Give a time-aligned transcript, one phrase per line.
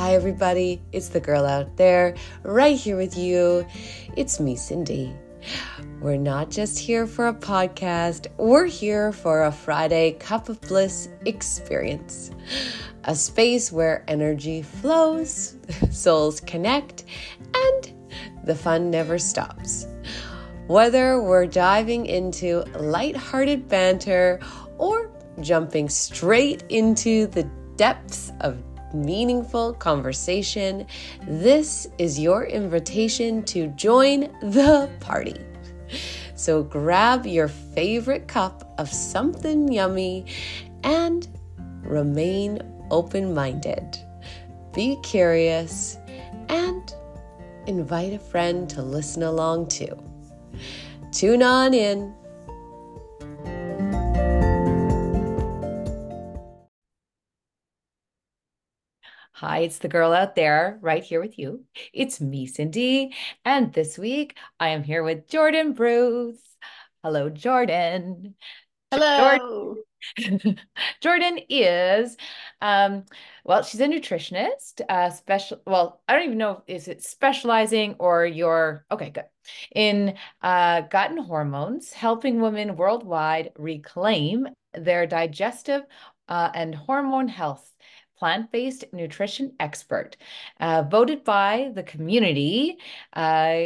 [0.00, 0.80] Hi, everybody.
[0.92, 3.66] It's the girl out there, right here with you.
[4.16, 5.14] It's me, Cindy.
[6.00, 11.10] We're not just here for a podcast, we're here for a Friday Cup of Bliss
[11.26, 12.30] experience.
[13.04, 15.56] A space where energy flows,
[15.90, 17.04] souls connect,
[17.54, 17.92] and
[18.44, 19.86] the fun never stops.
[20.66, 24.40] Whether we're diving into light-hearted banter
[24.78, 25.10] or
[25.42, 27.42] jumping straight into the
[27.76, 30.86] depths of meaningful conversation,
[31.22, 35.36] this is your invitation to join the party.
[36.34, 40.26] So grab your favorite cup of something yummy
[40.84, 41.28] and
[41.82, 43.98] remain open minded.
[44.72, 45.98] Be curious
[46.48, 46.94] and
[47.66, 49.96] invite a friend to listen along too.
[51.12, 52.14] Tune on in.
[59.40, 61.64] Hi, it's the girl out there right here with you.
[61.94, 63.14] It's me, Cindy.
[63.42, 66.42] And this week I am here with Jordan Bruce.
[67.02, 68.34] Hello, Jordan.
[68.90, 69.76] Hello.
[70.18, 70.60] Jordan,
[71.00, 72.18] Jordan is,
[72.60, 73.06] um,
[73.42, 75.62] well, she's a nutritionist, uh, special.
[75.66, 79.24] Well, I don't even know is it specializing or your okay, good
[79.74, 85.84] in uh, gut and hormones, helping women worldwide reclaim their digestive
[86.28, 87.72] uh, and hormone health
[88.20, 90.16] plant based nutrition expert,
[90.60, 92.76] uh, voted by the community
[93.14, 93.64] uh,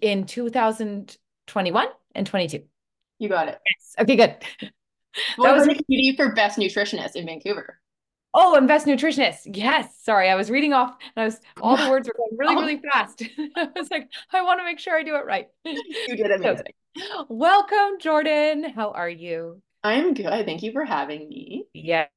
[0.00, 2.62] in 2021 and 22.
[3.20, 3.58] You got it.
[3.64, 3.94] Yes.
[4.00, 4.36] Okay, good.
[5.36, 7.80] What that was the community for best nutritionist in Vancouver.
[8.36, 9.56] Oh, and best nutritionist.
[9.56, 9.96] Yes.
[10.02, 12.82] Sorry, I was reading off and I was all the words were going really, really
[12.92, 13.22] fast.
[13.56, 15.46] I was like, I want to make sure I do it right.
[15.64, 16.74] You did amazing.
[16.98, 18.64] So, welcome, Jordan.
[18.64, 19.62] How are you?
[19.84, 20.46] I'm good.
[20.46, 21.66] Thank you for having me.
[21.76, 22.08] Yes,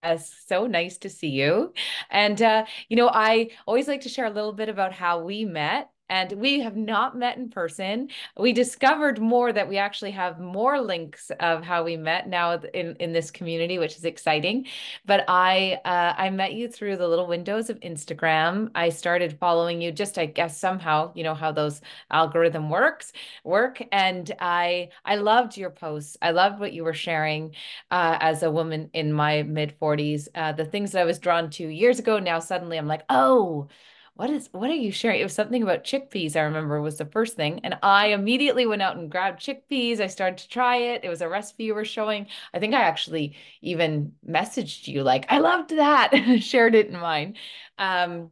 [0.46, 1.74] so nice to see you.
[2.12, 5.46] And, uh, you know, I always like to share a little bit about how we
[5.46, 8.10] met and we have not met in person.
[8.38, 12.96] We discovered more that we actually have more links of how we met now in,
[12.98, 14.68] in this community, which is exciting.
[15.06, 18.72] But I uh, I met you through the little windows of Instagram.
[18.76, 21.82] I started following you just I guess somehow you know how those
[22.12, 23.12] algorithm works
[23.44, 26.18] work, and I I loved your posts.
[26.22, 27.56] I loved what you were sharing
[27.92, 30.28] uh, as a woman in my mid 40s.
[30.36, 32.20] Uh, the things that I was drawn to years ago.
[32.20, 33.68] Now suddenly I'm like, oh
[34.18, 35.20] what is what are you sharing?
[35.22, 37.60] It was something about chickpeas, I remember was the first thing.
[37.64, 40.00] And I immediately went out and grabbed chickpeas.
[40.00, 41.04] I started to try it.
[41.04, 42.28] It was a recipe you were showing.
[42.54, 47.36] I think I actually even messaged you like, I loved that, shared it in mine.
[47.78, 48.32] Um,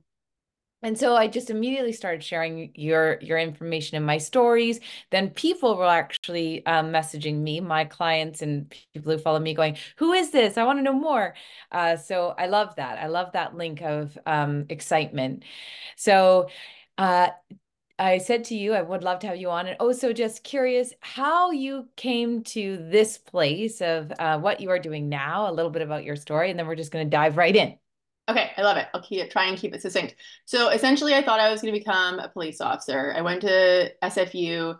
[0.86, 4.80] and so i just immediately started sharing your your information in my stories.
[5.12, 9.78] Then people were actually um, messaging me my clients and people who follow me going
[9.98, 10.58] who is this?
[10.58, 11.36] I want to know more.
[11.72, 13.00] Uh, so i love that.
[13.00, 15.44] I love that link of um, excitement.
[15.96, 16.50] So
[16.98, 17.30] uh,
[17.98, 19.68] I said to you, I would love to have you on.
[19.68, 24.80] And also, just curious how you came to this place of uh, what you are
[24.80, 27.38] doing now, a little bit about your story, and then we're just going to dive
[27.38, 27.78] right in.
[28.28, 28.88] Okay, I love it.
[28.94, 30.16] I'll keep, try and keep it succinct.
[30.46, 33.14] So essentially, I thought I was going to become a police officer.
[33.16, 34.80] I went to SFU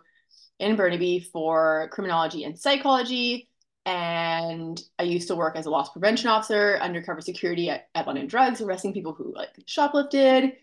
[0.58, 3.48] in Burnaby for criminology and psychology.
[3.84, 8.26] And I used to work as a loss prevention officer, undercover security at, at London
[8.26, 10.54] Drugs, arresting people who like shoplifted.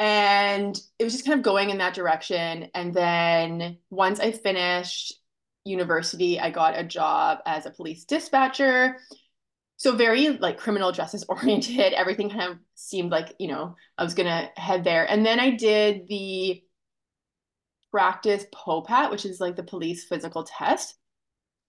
[0.00, 2.70] And it was just kind of going in that direction.
[2.74, 5.14] And then once I finished
[5.64, 8.98] university, I got a job as a police dispatcher
[9.76, 11.92] so very like criminal justice oriented.
[11.92, 15.04] Everything kind of seemed like you know i was gonna head there.
[15.08, 16.62] And then i did the
[17.90, 20.96] practice popat which is like the police physical test.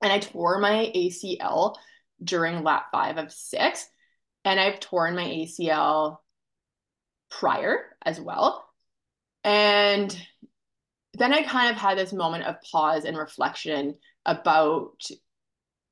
[0.01, 1.75] And i tore my acl
[2.23, 3.87] during lap five of six.
[4.45, 6.17] And i've torn my acl
[7.29, 8.67] prior as well.
[9.43, 10.17] And
[11.13, 13.95] then i kind of had this moment of pause and reflection
[14.25, 15.09] about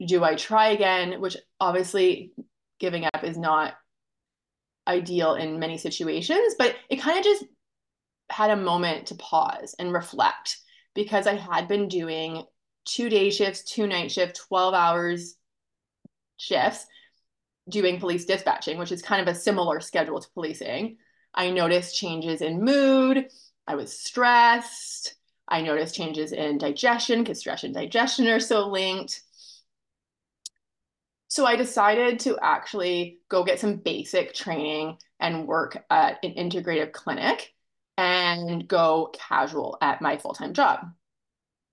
[0.05, 1.21] do I try again?
[1.21, 2.33] Which obviously
[2.79, 3.73] giving up is not
[4.87, 7.45] ideal in many situations, but it kind of just
[8.29, 10.57] had a moment to pause and reflect
[10.93, 12.43] because I had been doing
[12.85, 15.35] two day shifts, two night shifts, 12 hours
[16.37, 16.85] shifts
[17.69, 20.97] doing police dispatching, which is kind of a similar schedule to policing.
[21.33, 23.27] I noticed changes in mood.
[23.67, 25.15] I was stressed.
[25.47, 29.21] I noticed changes in digestion because stress and digestion are so linked.
[31.35, 36.93] So I decided to actually go get some basic training and work at an integrative
[36.93, 37.53] clinic
[37.97, 40.91] and go casual at my full-time job.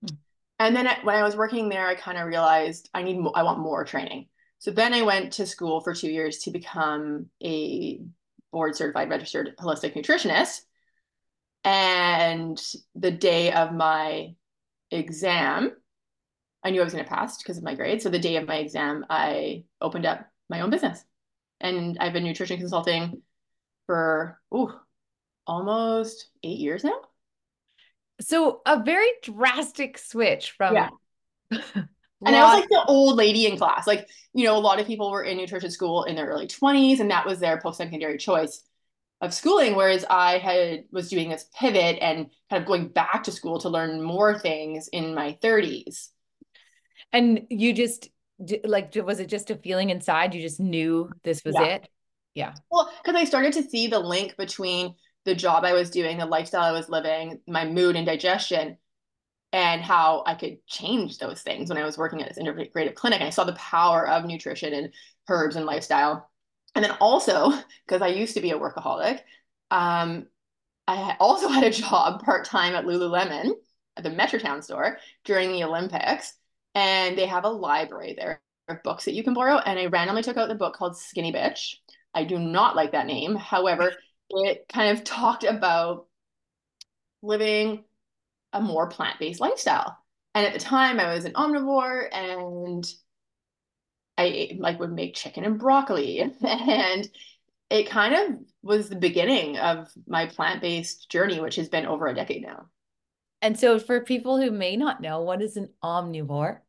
[0.01, 0.15] Hmm.
[0.59, 3.59] And then when I was working there, I kind of realized I need I want
[3.59, 4.27] more training.
[4.59, 8.01] So then I went to school for two years to become a
[8.51, 10.59] board certified registered holistic nutritionist.
[11.63, 12.61] And
[12.95, 14.35] the day of my
[14.91, 15.71] exam,
[16.63, 18.03] I knew I was going to pass because of my grades.
[18.03, 21.03] So the day of my exam, I opened up my own business.
[21.59, 23.21] And I've been nutrition consulting
[23.85, 24.73] for ooh,
[25.47, 26.99] almost eight years now.
[28.21, 30.89] So a very drastic switch from yeah.
[32.25, 33.85] And I was like the old lady in class.
[33.85, 36.99] Like, you know, a lot of people were in nutrition school in their early 20s,
[36.99, 38.63] and that was their post-secondary choice
[39.19, 39.75] of schooling.
[39.75, 43.69] Whereas I had was doing this pivot and kind of going back to school to
[43.69, 46.09] learn more things in my 30s.
[47.13, 48.09] And you just
[48.65, 50.33] like was it just a feeling inside?
[50.33, 51.65] You just knew this was yeah.
[51.65, 51.89] it?
[52.33, 52.53] Yeah.
[52.71, 54.95] Well, because I started to see the link between
[55.25, 58.77] the job I was doing, the lifestyle I was living, my mood and digestion,
[59.53, 63.19] and how I could change those things when I was working at this integrative clinic.
[63.19, 64.91] And I saw the power of nutrition and
[65.29, 66.29] herbs and lifestyle.
[66.75, 67.51] And then also,
[67.85, 69.19] because I used to be a workaholic,
[69.69, 70.25] um,
[70.87, 73.51] I also had a job part time at Lululemon
[73.95, 76.33] at the Metrotown store during the Olympics.
[76.75, 79.57] And they have a library there of books that you can borrow.
[79.57, 81.75] And I randomly took out the book called Skinny Bitch.
[82.13, 83.09] I do not like that mm.
[83.09, 83.35] name.
[83.35, 83.93] However,
[84.29, 86.07] it kind of talked about
[87.21, 87.83] living
[88.51, 89.97] a more plant-based lifestyle.
[90.35, 92.85] And at the time I was an omnivore and
[94.17, 97.09] I ate, like would make chicken and broccoli and
[97.69, 102.13] it kind of was the beginning of my plant-based journey which has been over a
[102.13, 102.67] decade now.
[103.41, 106.59] And so for people who may not know what is an omnivore?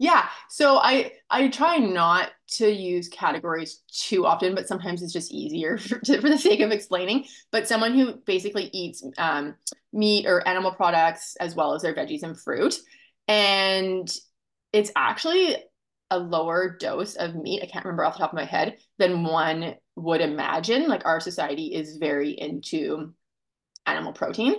[0.00, 0.26] Yeah.
[0.48, 5.76] So I I try not to use categories too often, but sometimes it's just easier
[5.78, 7.26] for, to, for the sake of explaining.
[7.52, 9.54] But someone who basically eats um,
[9.92, 12.78] meat or animal products as well as their veggies and fruit,
[13.28, 14.10] and
[14.72, 15.56] it's actually
[16.10, 17.62] a lower dose of meat.
[17.62, 20.88] I can't remember off the top of my head than one would imagine.
[20.88, 23.12] Like our society is very into
[23.84, 24.54] animal protein.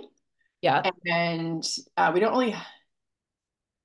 [0.60, 0.88] Yeah.
[1.04, 1.64] And
[1.96, 2.54] uh, we don't really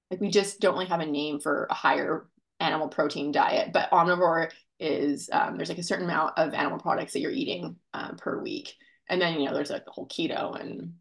[0.09, 2.27] like we just don't really have a name for a higher
[2.59, 7.13] animal protein diet, but omnivore is um, there's like a certain amount of animal products
[7.13, 8.73] that you're eating um, per week,
[9.09, 10.93] and then you know there's like the whole keto and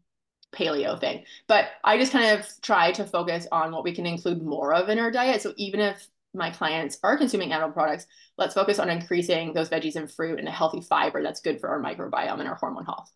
[0.55, 1.23] paleo thing.
[1.47, 4.89] But I just kind of try to focus on what we can include more of
[4.89, 5.41] in our diet.
[5.41, 8.05] So even if my clients are consuming animal products,
[8.37, 11.69] let's focus on increasing those veggies and fruit and a healthy fiber that's good for
[11.69, 13.11] our microbiome and our hormone health.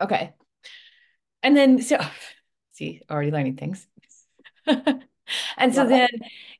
[0.00, 0.32] Okay.
[1.42, 1.98] And then so
[2.72, 3.86] see, already learning things.
[5.56, 6.08] and so then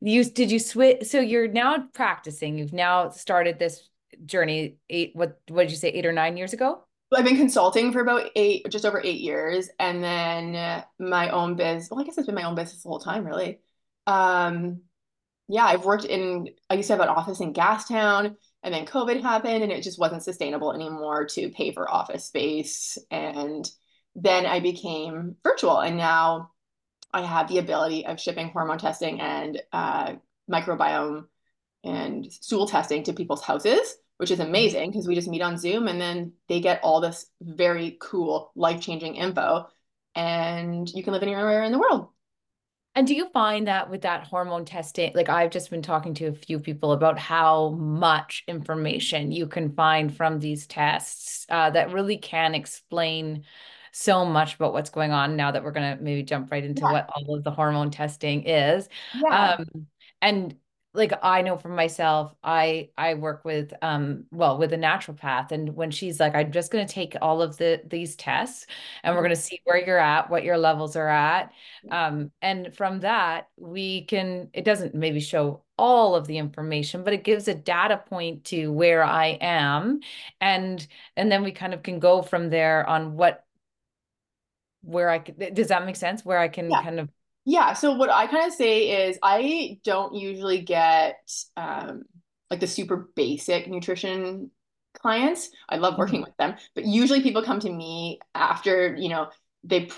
[0.01, 3.89] you did you switch so you're now practicing you've now started this
[4.25, 6.85] journey eight what what did you say eight or nine years ago
[7.15, 11.89] I've been consulting for about eight, just over eight years, and then my own biz.
[11.91, 13.61] Well, I guess it's been my own business the whole time, really.
[14.07, 14.83] Um,
[15.49, 16.49] yeah, I've worked in.
[16.71, 19.99] I used to have an office in Gastown, and then COVID happened, and it just
[19.99, 22.97] wasn't sustainable anymore to pay for office space.
[23.11, 23.69] And
[24.15, 26.53] then I became virtual, and now
[27.13, 30.15] I have the ability of shipping hormone testing and uh,
[30.51, 31.27] microbiome
[31.85, 35.89] and stool testing to people's houses, which is amazing because we just meet on Zoom
[35.89, 39.67] and then they get all this very cool, life changing info,
[40.15, 42.09] and you can live anywhere in the world.
[42.95, 46.27] And do you find that with that hormone testing, like I've just been talking to
[46.27, 51.93] a few people about how much information you can find from these tests uh, that
[51.93, 53.45] really can explain
[53.93, 56.83] so much about what's going on now that we're going to maybe jump right into
[56.83, 56.93] yeah.
[56.93, 58.89] what all of the hormone testing is.
[59.15, 59.57] Yeah.
[59.59, 59.87] Um,
[60.21, 60.57] and
[60.95, 65.75] like I know for myself, I I work with um well with a naturopath, and
[65.75, 68.67] when she's like, I'm just going to take all of the these tests,
[69.03, 69.29] and we're mm-hmm.
[69.29, 71.53] going to see where you're at, what your levels are at,
[71.91, 74.51] um, and from that we can.
[74.53, 78.71] It doesn't maybe show all of the information, but it gives a data point to
[78.71, 80.01] where I am,
[80.43, 83.47] and and then we kind of can go from there on what
[84.83, 86.25] where I could, does that make sense?
[86.25, 86.83] Where I can yeah.
[86.83, 87.09] kind of
[87.45, 87.73] yeah.
[87.73, 91.19] So what I kind of say is I don't usually get
[91.57, 92.03] um
[92.51, 94.51] like the super basic nutrition
[94.95, 95.51] clients.
[95.69, 96.25] I love working mm-hmm.
[96.25, 99.31] with them, but usually people come to me after, you know,
[99.65, 99.89] they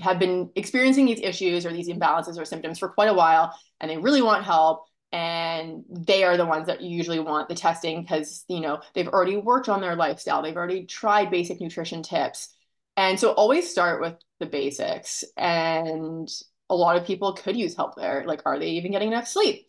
[0.00, 3.90] have been experiencing these issues or these imbalances or symptoms for quite a while and
[3.90, 8.44] they really want help and they are the ones that usually want the testing because
[8.48, 12.54] you know they've already worked on their lifestyle they've already tried basic nutrition tips
[12.96, 15.24] and so always start with the basics.
[15.36, 16.28] And
[16.68, 18.24] a lot of people could use help there.
[18.26, 19.66] Like, are they even getting enough sleep?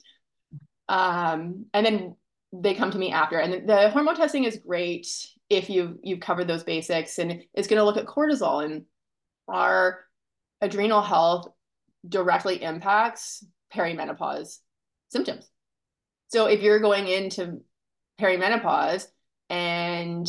[0.90, 2.16] Um, and then
[2.54, 3.38] they come to me after.
[3.38, 5.08] And the hormone testing is great
[5.50, 8.84] if you've you've covered those basics and it's going to look at cortisol and
[9.48, 10.06] our
[10.62, 11.48] adrenal health
[12.08, 14.60] directly impacts perimenopause
[15.10, 15.50] symptoms.
[16.30, 17.62] So if you're going into
[18.20, 19.06] perimenopause
[19.50, 20.28] and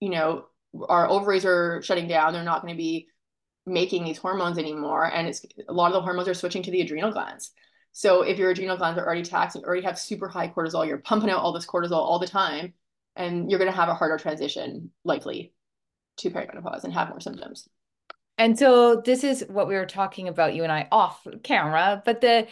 [0.00, 0.46] you know,
[0.88, 2.32] our ovaries are shutting down.
[2.32, 3.08] They're not going to be
[3.66, 5.04] making these hormones anymore.
[5.04, 7.52] And it's a lot of the hormones are switching to the adrenal glands.
[7.92, 10.98] So if your adrenal glands are already taxed and already have super high cortisol, you're
[10.98, 12.74] pumping out all this cortisol all the time,
[13.16, 15.52] and you're going to have a harder transition likely
[16.18, 17.68] to perimenopause and have more symptoms.
[18.36, 22.20] And so this is what we were talking about, you and I off camera, but
[22.20, 22.46] the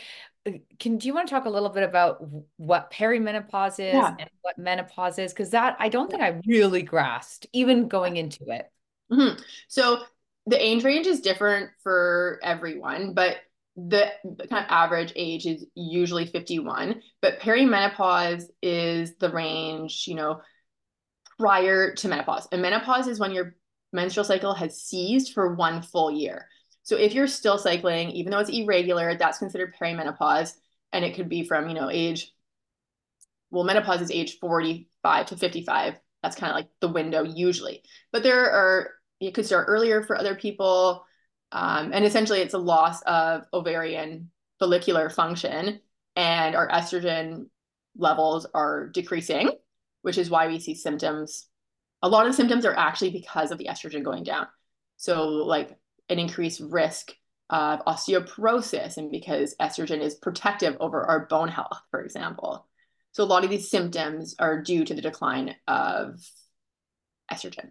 [0.78, 2.18] can do you want to talk a little bit about
[2.56, 4.14] what perimenopause is yeah.
[4.18, 5.32] and what menopause is?
[5.32, 8.70] Because that I don't think I really grasped even going into it.
[9.12, 9.40] Mm-hmm.
[9.68, 10.00] So
[10.46, 13.36] the age range is different for everyone, but
[13.76, 17.02] the, kind of average age is usually 51.
[17.20, 20.40] But perimenopause is the range, you know,
[21.38, 22.48] prior to menopause.
[22.50, 23.54] And menopause is when your
[23.92, 26.48] menstrual cycle has ceased for one full year.
[26.86, 30.54] So if you're still cycling, even though it's irregular, that's considered perimenopause.
[30.92, 32.32] And it could be from, you know, age,
[33.50, 35.96] well, menopause is age 45 to 55.
[36.22, 37.82] That's kind of like the window usually.
[38.12, 41.04] But there are, it could start earlier for other people.
[41.50, 45.80] Um, and essentially, it's a loss of ovarian follicular function,
[46.14, 47.46] and our estrogen
[47.96, 49.50] levels are decreasing,
[50.02, 51.48] which is why we see symptoms.
[52.02, 54.46] A lot of symptoms are actually because of the estrogen going down.
[54.98, 55.76] So, like
[56.08, 57.12] an increased risk
[57.50, 62.66] of osteoporosis and because estrogen is protective over our bone health, for example.
[63.12, 66.20] So a lot of these symptoms are due to the decline of
[67.32, 67.70] estrogen.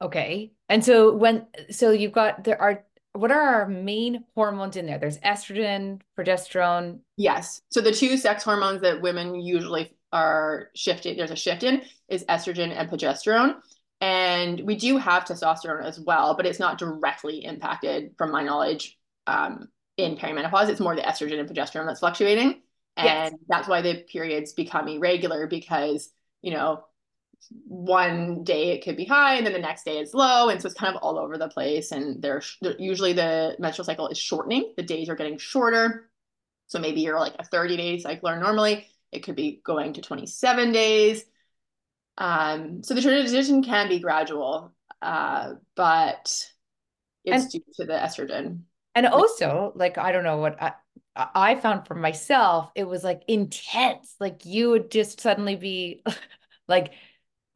[0.00, 0.52] Okay.
[0.68, 4.98] And so when so you've got there are what are our main hormones in there?
[4.98, 7.00] There's estrogen, progesterone.
[7.16, 7.62] Yes.
[7.70, 12.24] So the two sex hormones that women usually are shifting, there's a shift in is
[12.24, 13.56] estrogen and progesterone.
[14.00, 18.96] And we do have testosterone as well, but it's not directly impacted, from my knowledge,
[19.26, 20.68] um, in perimenopause.
[20.68, 22.62] It's more the estrogen and progesterone that's fluctuating.
[22.96, 23.32] And yes.
[23.48, 26.10] that's why the periods become irregular because,
[26.42, 26.84] you know,
[27.66, 30.48] one day it could be high and then the next day it's low.
[30.48, 31.92] And so it's kind of all over the place.
[31.92, 36.10] And they're, they're usually the menstrual cycle is shortening, the days are getting shorter.
[36.66, 40.72] So maybe you're like a 30 day cycler normally, it could be going to 27
[40.72, 41.24] days.
[42.18, 46.24] Um, so the transition can be gradual, uh, but
[47.24, 48.62] it's and, due to the estrogen.
[48.94, 50.72] And also, like, I don't know what I,
[51.14, 54.16] I found for myself, it was like intense.
[54.18, 56.02] Like you would just suddenly be
[56.68, 56.92] like,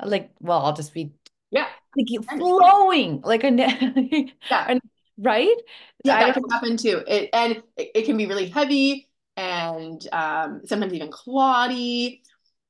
[0.03, 1.13] like, well, I'll just be,
[1.51, 1.67] yeah,
[1.97, 3.51] like flowing like a,
[4.51, 4.67] yeah.
[4.69, 4.81] and,
[5.19, 5.57] right?
[6.05, 7.03] Yeah, that can happen too.
[7.07, 12.23] It, and it, it, can be really heavy and um, sometimes even clotty.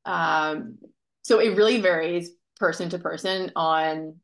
[0.05, 0.79] Um,
[1.23, 4.17] so it really varies person to person on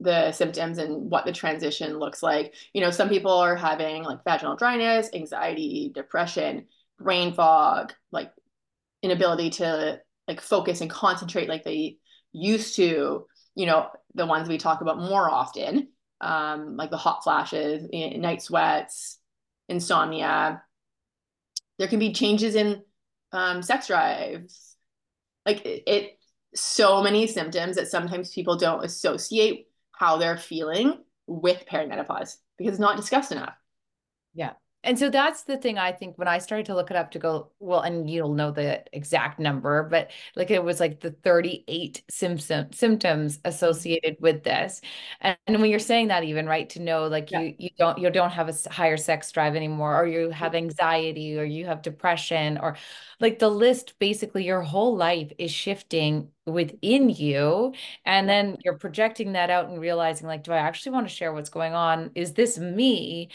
[0.00, 2.54] the symptoms and what the transition looks like.
[2.72, 6.66] You know, some people are having like vaginal dryness, anxiety, depression,
[6.98, 8.32] brain fog, like
[9.02, 11.98] inability to like focus and concentrate like they
[12.32, 15.88] used to, you know, the ones we talk about more often,
[16.20, 19.18] um, like the hot flashes, night sweats,
[19.68, 20.62] insomnia.
[21.78, 22.82] There can be changes in
[23.32, 24.76] um, sex drives.
[25.44, 26.18] Like it, it
[26.54, 32.78] so many symptoms that sometimes people don't associate how they're feeling with perimenopause because it's
[32.78, 33.54] not discussed enough.
[34.34, 34.52] Yeah.
[34.84, 37.18] And so that's the thing I think when I started to look it up to
[37.18, 42.02] go, well, and you'll know the exact number, but like it was like the 38
[42.10, 44.82] symptom, symptoms associated with this.
[45.22, 47.40] And, and when you're saying that even, right, to know like yeah.
[47.40, 51.38] you you don't you don't have a higher sex drive anymore, or you have anxiety
[51.38, 52.76] or you have depression, or
[53.20, 57.72] like the list basically your whole life is shifting within you
[58.04, 61.32] and then you're projecting that out and realizing like do i actually want to share
[61.32, 62.10] what's going on?
[62.14, 63.30] Is this me?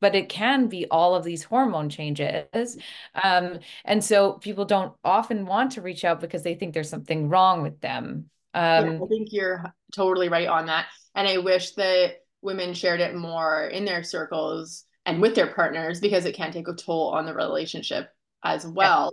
[0.00, 2.76] But it can be all of these hormone changes.
[3.22, 7.28] Um, and so people don't often want to reach out because they think there's something
[7.28, 8.30] wrong with them.
[8.52, 12.98] Um, yeah, i think you're totally right on that and i wish that women shared
[12.98, 17.10] it more in their circles and with their partners because it can take a toll
[17.10, 18.10] on the relationship
[18.44, 19.12] as well.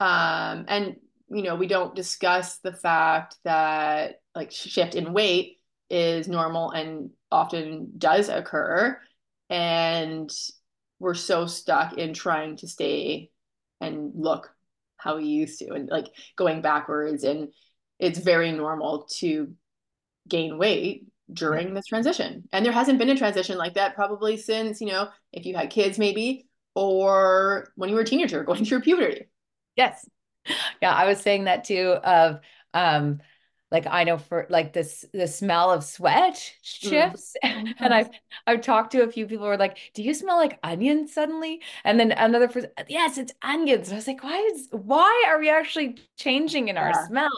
[0.00, 0.52] Yeah.
[0.52, 0.96] um, and
[1.32, 5.58] you know, we don't discuss the fact that like shift in weight
[5.88, 8.98] is normal and often does occur.
[9.48, 10.30] And
[10.98, 13.30] we're so stuck in trying to stay
[13.80, 14.50] and look
[14.96, 17.24] how we used to and like going backwards.
[17.24, 17.48] And
[17.98, 19.54] it's very normal to
[20.28, 22.48] gain weight during this transition.
[22.52, 25.70] And there hasn't been a transition like that probably since, you know, if you had
[25.70, 29.28] kids maybe, or when you were a teenager going through puberty.
[29.76, 30.06] Yes
[30.80, 32.40] yeah, I was saying that too of
[32.74, 33.20] um
[33.70, 37.14] like I know for like this the smell of sweat Mm.
[37.14, 38.10] shifts and I've
[38.46, 41.62] I've talked to a few people who are like do you smell like onions suddenly
[41.84, 45.38] and then another person yes it's onions and I was like why is why are
[45.38, 47.06] we actually changing in our Yeah.
[47.06, 47.30] smell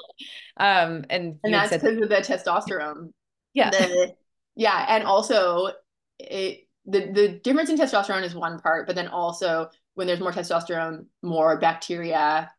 [0.57, 3.11] um and And that's because of the testosterone.
[3.53, 4.15] yeah The,
[4.57, 5.71] yeah, and also
[6.19, 10.33] it the the difference in testosterone is one part, but then also when there's more
[10.33, 12.51] testosterone, more bacteria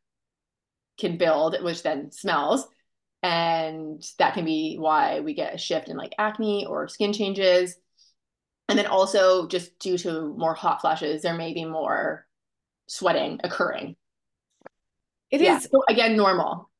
[0.98, 2.68] can build, which then smells.
[3.24, 7.75] And that can be why we get a shift in like acne or skin changes.
[8.70, 12.28] And then also just due to more hot flashes, there may be more
[12.88, 13.96] sweating occurring.
[15.32, 15.58] it Yeah.
[15.58, 16.70] is So again, normal,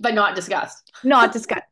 [0.00, 0.92] but not discussed.
[1.02, 1.62] not discussed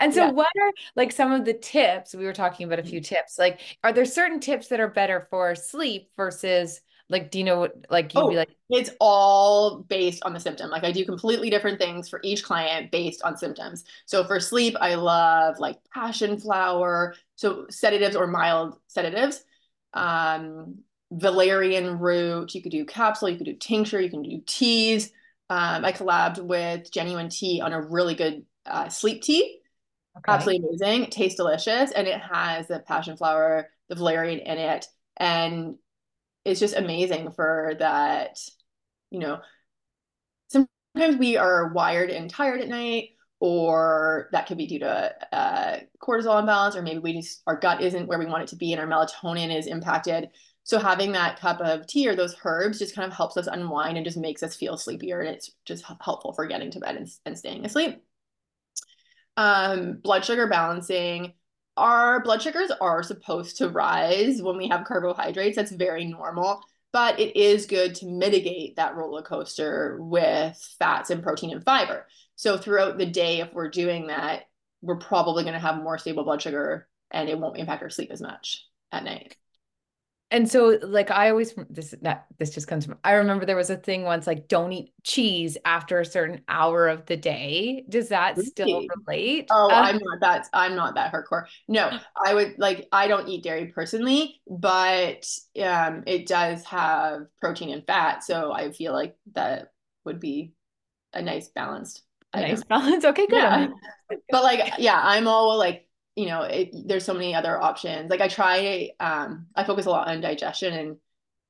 [0.00, 0.30] and so Yeah.
[0.30, 3.14] what are like some of the tips we were talking about a few mm-hmm.
[3.14, 6.80] tips like are there certain tips that are better for sleep versus
[7.10, 10.40] like do you know what like you'd Oh, be like It's all based on the
[10.40, 10.70] symptom.
[10.70, 13.84] Like I do completely different things for each client based on symptoms.
[14.06, 19.44] So for sleep, I love like passion flower, so sedatives or mild sedatives.
[19.94, 20.80] Um,
[21.12, 25.10] valerian root, you could do capsule, you could do tincture, you can do teas.
[25.48, 29.60] Um, I collabed with Genuine Tea on a really good uh, sleep tea.
[30.16, 31.04] okay Absolutely amazing.
[31.04, 34.86] It tastes delicious and it has the passion flower, the valerian in it.
[35.16, 35.76] And
[36.44, 38.38] it's just amazing for that,
[39.10, 39.40] you know,
[40.48, 45.80] sometimes we are wired and tired at night, or that could be due to uh,
[46.02, 48.72] cortisol imbalance, or maybe we just our gut isn't where we want it to be
[48.72, 50.28] and our melatonin is impacted.
[50.62, 53.96] So having that cup of tea or those herbs just kind of helps us unwind
[53.96, 57.08] and just makes us feel sleepier, and it's just helpful for getting to bed and,
[57.24, 58.02] and staying asleep.
[59.36, 61.32] Um, blood sugar balancing.
[61.80, 65.56] Our blood sugars are supposed to rise when we have carbohydrates.
[65.56, 71.22] That's very normal, but it is good to mitigate that roller coaster with fats and
[71.22, 72.06] protein and fiber.
[72.36, 74.42] So throughout the day, if we're doing that,
[74.82, 78.10] we're probably going to have more stable blood sugar and it won't impact our sleep
[78.10, 79.36] as much at night.
[80.32, 82.98] And so, like, I always this not this just comes from.
[83.02, 86.86] I remember there was a thing once, like, don't eat cheese after a certain hour
[86.88, 87.84] of the day.
[87.88, 89.50] Does that still relate?
[89.52, 91.46] Oh, Uh, I'm not that I'm not that hardcore.
[91.66, 95.26] No, I would like I don't eat dairy personally, but
[95.60, 99.72] um it does have protein and fat, so I feel like that
[100.04, 100.54] would be
[101.14, 102.02] a nice balanced
[102.34, 103.04] a nice balance.
[103.04, 103.38] Okay, good.
[103.38, 103.68] Yeah.
[104.30, 105.88] But like yeah, I'm all like,
[106.20, 108.10] you know, it, there's so many other options.
[108.10, 110.96] Like I try um I focus a lot on digestion and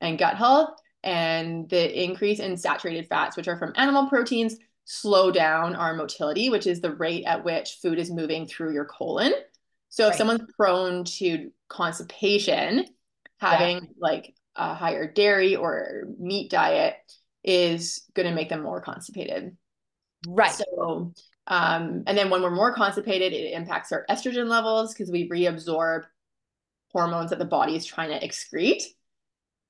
[0.01, 0.71] and gut health
[1.03, 6.51] and the increase in saturated fats, which are from animal proteins, slow down our motility,
[6.51, 9.33] which is the rate at which food is moving through your colon.
[9.89, 10.19] So if Right.
[10.19, 12.87] someone's prone to constipation,
[13.39, 16.97] having like a higher dairy or meat diet
[17.43, 19.57] is going to make them more constipated.
[20.27, 20.55] right.
[20.55, 21.13] So,
[21.47, 26.05] um, and then when we're more constipated, it impacts our estrogen levels because we reabsorb
[26.93, 28.83] hormones that the body is trying to excrete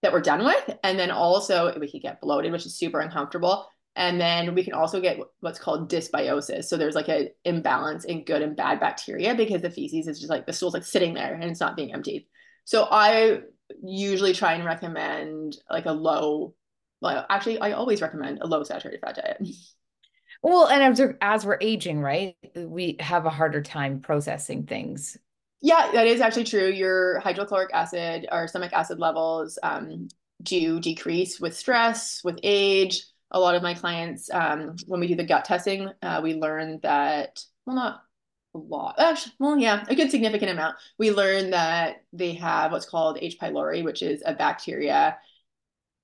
[0.02, 0.78] that we're done with.
[0.82, 3.66] And then also we can get bloated, which is super uncomfortable.
[3.96, 6.64] And then we can also get what's called dysbiosis.
[6.64, 10.30] So there's like an imbalance in good and bad bacteria because the feces is just
[10.30, 12.26] like the stool's like sitting there and it's not being emptied.
[12.64, 13.40] So I
[13.82, 16.54] usually try and recommend like a low,
[17.00, 19.42] well, actually, I always recommend a low saturated fat diet.
[20.42, 25.16] Well, and as we're, as we're aging, right, we have a harder time processing things.
[25.60, 26.68] Yeah, that is actually true.
[26.68, 30.08] Your hydrochloric acid or stomach acid levels um,
[30.42, 33.04] do decrease with stress, with age.
[33.30, 36.80] A lot of my clients, um, when we do the gut testing, uh, we learn
[36.82, 38.02] that, well, not
[38.54, 40.76] a lot, actually, well, yeah, a good significant amount.
[40.98, 43.38] We learn that they have what's called H.
[43.38, 45.18] pylori, which is a bacteria,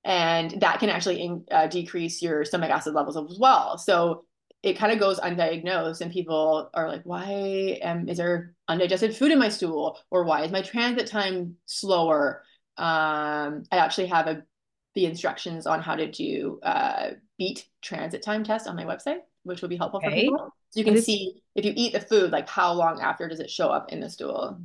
[0.07, 3.77] and that can actually in, uh, decrease your stomach acid levels as well.
[3.77, 4.25] So
[4.63, 9.33] it kind of goes undiagnosed and people are like why am is there undigested food
[9.33, 9.99] in my stool?
[10.11, 12.45] Or why is my transit time slower?
[12.79, 14.43] Um i actually have a
[14.95, 19.61] the instructions on how to do uh beet transit time test on my website which
[19.61, 20.53] will be helpful for people.
[20.71, 23.51] So you can see if you eat the food like how long after does it
[23.51, 24.61] show up in the stool.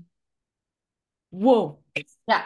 [1.32, 1.80] Whoa.
[2.28, 2.44] yeah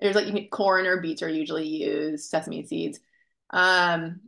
[0.00, 3.00] there's like corn or beets are usually used sesame seeds
[3.50, 4.20] um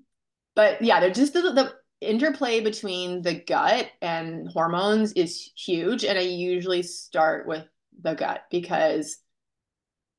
[0.55, 6.19] but yeah they're just the, the interplay between the gut and hormones is huge and
[6.19, 7.67] i usually start with
[8.03, 9.19] the gut because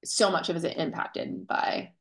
[0.04, 1.92] so much of it is impacted by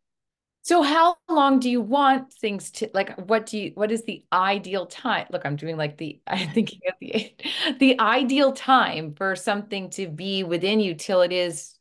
[0.63, 4.25] So how long do you want things to like what do you what is the
[4.33, 5.27] ideal time?
[5.31, 7.35] Look, I'm doing like the I'm thinking of the
[7.81, 11.75] the ideal time for something to be within you till it is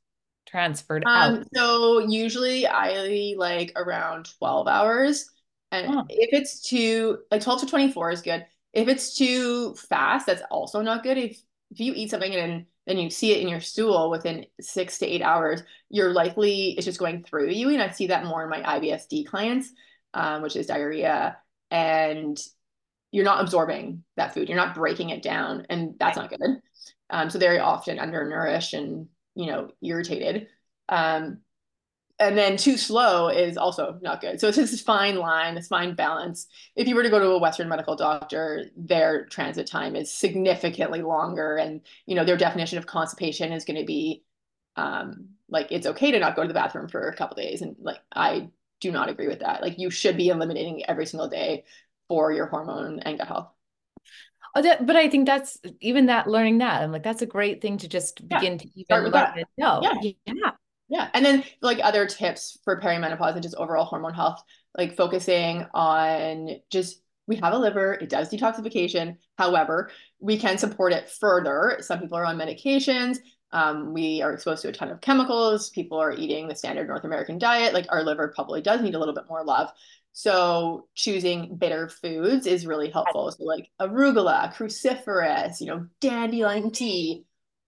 [0.50, 1.38] transferred out.
[1.38, 5.30] um so usually i like around 12 hours
[5.72, 6.04] and Huh.
[6.10, 10.82] if it's too like 12 to 24 is good If it's too fast, that's also
[10.82, 11.18] not good.
[11.18, 15.00] If if you eat something and then you see it in your stool within six
[15.00, 17.70] to eight hours, you're likely it's just going through you.
[17.70, 19.72] And I see that more in my IBSD clients,
[20.14, 21.38] um, which is diarrhea,
[21.72, 22.38] and
[23.12, 24.50] you're not absorbing that food.
[24.50, 26.62] You're not breaking it down, and that's not good.
[27.10, 29.08] Um, so very often undernourished and
[29.40, 30.48] you know irritated.
[30.90, 31.40] Um,
[32.20, 34.42] and then too slow is also not good.
[34.42, 36.48] So it's this fine line, this fine balance.
[36.76, 41.02] If you were to go to a Western medical doctor, their transit time is significantly
[41.02, 44.24] longer, and you know their definition of constipation is going to be
[44.76, 47.78] um, like it's okay to not go to the bathroom for a couple days, and
[47.80, 48.50] like I
[48.82, 49.62] do not agree with that.
[49.62, 51.64] Like you should be eliminating every single day
[52.10, 53.50] for your hormone and gut health.
[54.56, 57.62] Oh, that, but I think that's even that learning that I'm like that's a great
[57.62, 58.58] thing to just begin yeah.
[58.58, 59.38] to even learn that.
[59.58, 59.80] know.
[59.84, 60.12] Yeah.
[60.26, 60.52] yeah.
[60.90, 61.08] Yeah.
[61.14, 64.42] And then like other tips for perimenopause and just overall hormone health,
[64.76, 69.18] like focusing on just we have a liver, it does detoxification.
[69.38, 71.78] However, we can support it further.
[71.80, 73.20] Some people are on medications.
[73.52, 75.70] Um, we are exposed to a ton of chemicals.
[75.70, 77.74] People are eating the standard North American diet.
[77.74, 79.70] Like our liver probably does need a little bit more love.
[80.20, 83.32] So choosing bitter foods is really helpful.
[83.32, 87.24] So like arugula, cruciferous, you know, dandelion tea,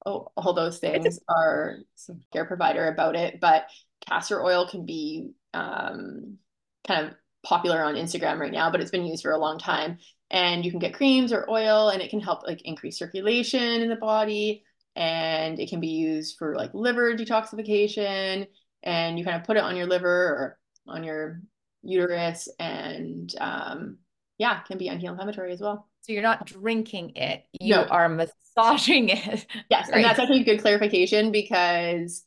[0.06, 3.40] oh, all those things are some care provider about it.
[3.40, 3.68] But
[4.06, 6.40] castor oil can be um,
[6.86, 10.00] kind of popular on Instagram right now, but it's been used for a long time.
[10.30, 13.88] And you can get creams or oil, and it can help like increase circulation in
[13.88, 14.66] the body.
[14.98, 18.46] And it can be used for like liver detoxification.
[18.84, 21.40] And you kind of put it on your liver or on your
[21.84, 23.98] uterus, and um,
[24.38, 25.88] yeah, can be anti-inflammatory as well.
[26.02, 27.84] So you're not drinking it; you no.
[27.86, 29.46] are massaging it.
[29.70, 29.98] Yes, right?
[29.98, 32.24] and that's actually a good clarification because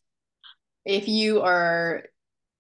[0.85, 2.05] if you are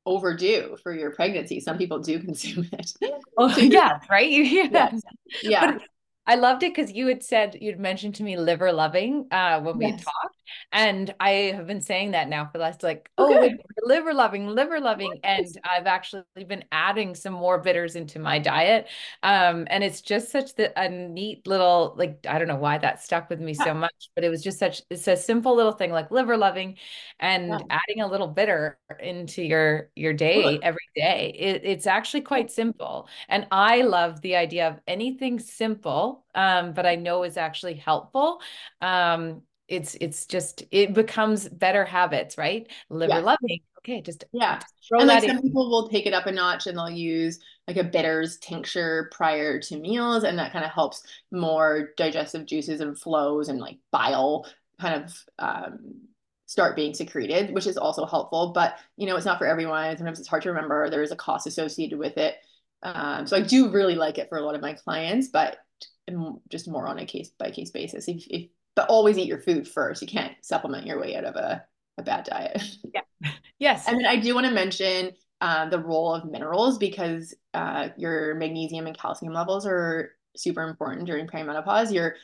[0.06, 2.92] overdue for your pregnancy, some people do consume it.
[3.36, 4.30] Oh, yeah, right.
[4.30, 4.94] You hear that?
[5.42, 5.78] Yeah.
[6.26, 9.80] I loved it because you had said you'd mentioned to me liver loving uh, when
[9.80, 9.98] yes.
[9.98, 10.33] we talked,
[10.72, 13.50] and I have been saying that now for the last like oh, oh
[13.84, 18.88] liver loving, liver loving, and I've actually been adding some more bitters into my diet,
[19.22, 23.02] um, and it's just such the, a neat little like I don't know why that
[23.02, 23.64] stuck with me yeah.
[23.64, 26.76] so much, but it was just such it's a simple little thing like liver loving,
[27.20, 27.58] and yeah.
[27.70, 31.34] adding a little bitter into your your day every day.
[31.38, 36.86] It, it's actually quite simple, and I love the idea of anything simple um, but
[36.86, 38.40] I know is actually helpful.
[38.80, 42.68] Um, it's it's just it becomes better habits, right?
[42.90, 43.60] Liver loving.
[43.78, 44.58] Okay, just yeah.
[44.58, 45.42] Just and like some in.
[45.42, 49.60] people will take it up a notch and they'll use like a bitters tincture prior
[49.60, 54.46] to meals, and that kind of helps more digestive juices and flows and like bile
[54.80, 56.00] kind of um,
[56.46, 58.52] start being secreted, which is also helpful.
[58.54, 59.96] But you know, it's not for everyone.
[59.96, 60.88] Sometimes it's hard to remember.
[60.88, 62.36] There is a cost associated with it.
[62.82, 65.56] Um, so I do really like it for a lot of my clients, but
[66.50, 68.08] just more on a case by case basis.
[68.08, 70.02] If, if but always eat your food first.
[70.02, 71.64] You can't supplement your way out of a,
[71.98, 72.62] a bad diet.
[72.94, 73.30] Yeah.
[73.58, 73.88] Yes.
[73.88, 78.34] And then I do want to mention uh, the role of minerals because uh, your
[78.34, 81.92] magnesium and calcium levels are super important during perimenopause.
[81.92, 82.16] Your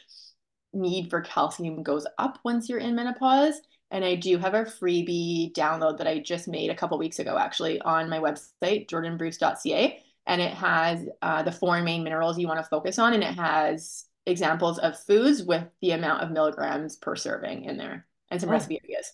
[0.72, 3.60] need for calcium goes up once you're in menopause.
[3.90, 7.36] And I do have a freebie download that I just made a couple weeks ago,
[7.38, 12.60] actually, on my website, jordanbruce.ca and it has uh, the four main minerals you want
[12.60, 17.16] to focus on, and it has examples of foods with the amount of milligrams per
[17.16, 18.53] serving in there and some oh.
[18.53, 19.12] recipe ideas.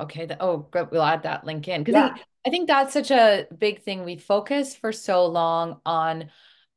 [0.00, 0.26] Okay.
[0.26, 2.14] The, oh, we'll add that link in because yeah.
[2.16, 4.04] I, I think that's such a big thing.
[4.04, 6.30] We focus for so long on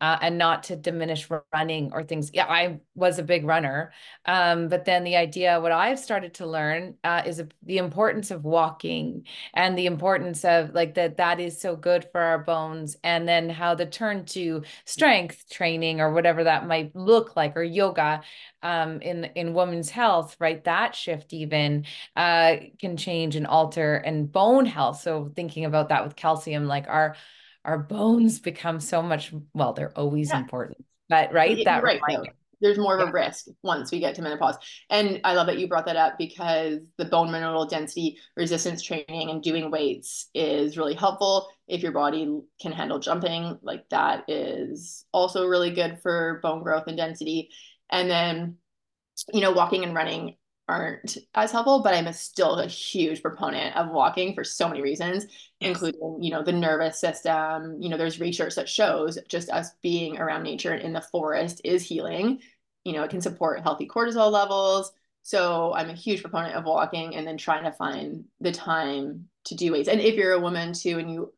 [0.04, 2.30] uh, and not to diminish running or things.
[2.34, 3.94] Yeah, I was a big runner.
[4.26, 8.44] Um, but then the idea, what I've started to learn uh, is the importance of
[8.44, 12.98] walking and the importance of like that, that is so good for our bones.
[13.02, 17.63] And then how the turn to strength training or whatever that might look like, or
[17.63, 18.24] yoga
[18.62, 20.62] um, in, in women's health, right?
[20.66, 21.86] That shift even
[22.18, 25.00] uh, can change and alter and bone health.
[25.00, 27.16] So thinking about that with calcium, like our,
[27.65, 30.39] our bones become so much well they're always yeah.
[30.39, 32.02] important but right that right
[32.62, 34.56] there's more of a risk once we get to menopause
[34.89, 39.30] and i love that you brought that up because the bone mineral density resistance training
[39.30, 45.06] and doing weights is really helpful if your body can handle jumping like that is
[45.12, 47.49] also really good for bone growth and density
[47.91, 48.56] and then
[49.34, 50.36] you know walking and running
[50.67, 54.82] aren't as helpful, but I'm a still a huge proponent of walking for so many
[54.82, 55.26] reasons,
[55.60, 57.82] including, you know, the nervous system.
[57.82, 61.62] You know, there's research that shows just us being around nature and in the forest
[61.65, 62.39] is healing.
[62.86, 64.91] You know, it can support healthy cortisol levels.
[65.23, 69.56] So I'm a huge proponent of walking and then trying to find the time to
[69.56, 69.89] do weights.
[69.89, 71.34] And if you're a woman too and you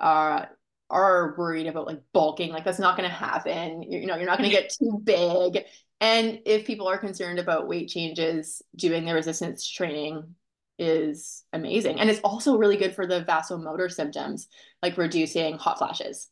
[0.00, 0.50] are
[0.88, 3.82] are worried about like bulking, like that's not going to happen.
[3.82, 5.64] You, you know, you're not going to get too big.
[6.00, 10.34] And if people are concerned about weight changes, doing the resistance training
[10.78, 11.98] is amazing.
[11.98, 14.48] And it's also really good for the vasomotor symptoms,
[14.82, 16.28] like reducing hot flashes.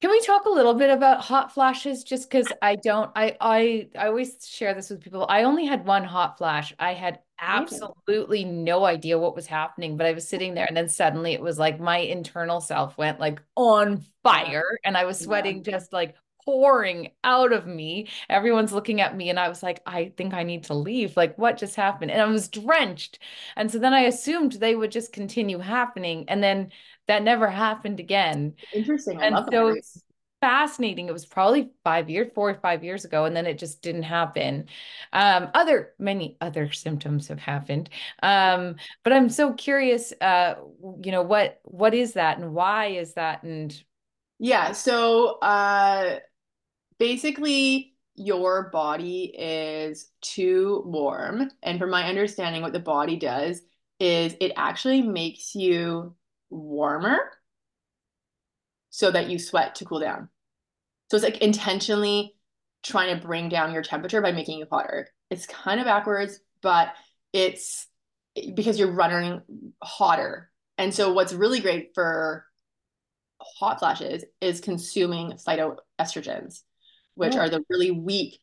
[0.00, 2.04] Can we talk a little bit about hot flashes?
[2.04, 5.26] Just because I don't, I, I, I always share this with people.
[5.28, 6.72] I only had one hot flash.
[6.78, 10.88] I had absolutely no idea what was happening, but I was sitting there and then
[10.88, 15.58] suddenly it was like my internal self went like on fire and I was sweating
[15.64, 15.72] yeah.
[15.72, 16.14] just like
[16.48, 18.08] pouring out of me.
[18.30, 21.14] Everyone's looking at me and I was like, I think I need to leave.
[21.14, 22.10] Like, what just happened?
[22.10, 23.18] And I was drenched.
[23.54, 26.24] And so then I assumed they would just continue happening.
[26.26, 26.70] And then
[27.06, 28.54] that never happened again.
[28.72, 29.20] Interesting.
[29.20, 30.02] I and so it's
[30.40, 31.06] fascinating.
[31.06, 34.04] It was probably five years, four or five years ago, and then it just didn't
[34.04, 34.68] happen.
[35.12, 37.90] Um, other many other symptoms have happened.
[38.22, 40.54] Um, but I'm so curious, uh,
[41.02, 43.42] you know, what what is that and why is that?
[43.42, 43.78] And
[44.38, 46.20] yeah, so uh
[46.98, 51.50] basically your body is too warm.
[51.62, 53.62] And from my understanding, what the body does
[54.00, 56.14] is it actually makes you
[56.50, 57.18] warmer
[58.90, 60.28] so that you sweat to cool down.
[61.10, 62.34] So it's like intentionally
[62.82, 65.08] trying to bring down your temperature by making you hotter.
[65.30, 66.88] It's kind of backwards, but
[67.32, 67.86] it's
[68.54, 69.42] because you're running
[69.82, 70.50] hotter.
[70.76, 72.44] And so what's really great for
[73.40, 76.62] hot flashes is consuming phytoestrogens,
[77.18, 77.40] which oh.
[77.40, 78.40] are the really weak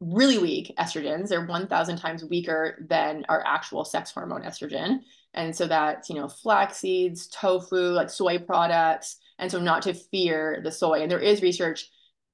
[0.00, 1.28] really weak estrogens.
[1.28, 5.00] They're 1,000 times weaker than our actual sex hormone estrogen.
[5.32, 9.16] And so that's, you know, flax seeds, tofu, like soy products.
[9.38, 11.02] And so not to fear the soy.
[11.02, 11.88] And there is research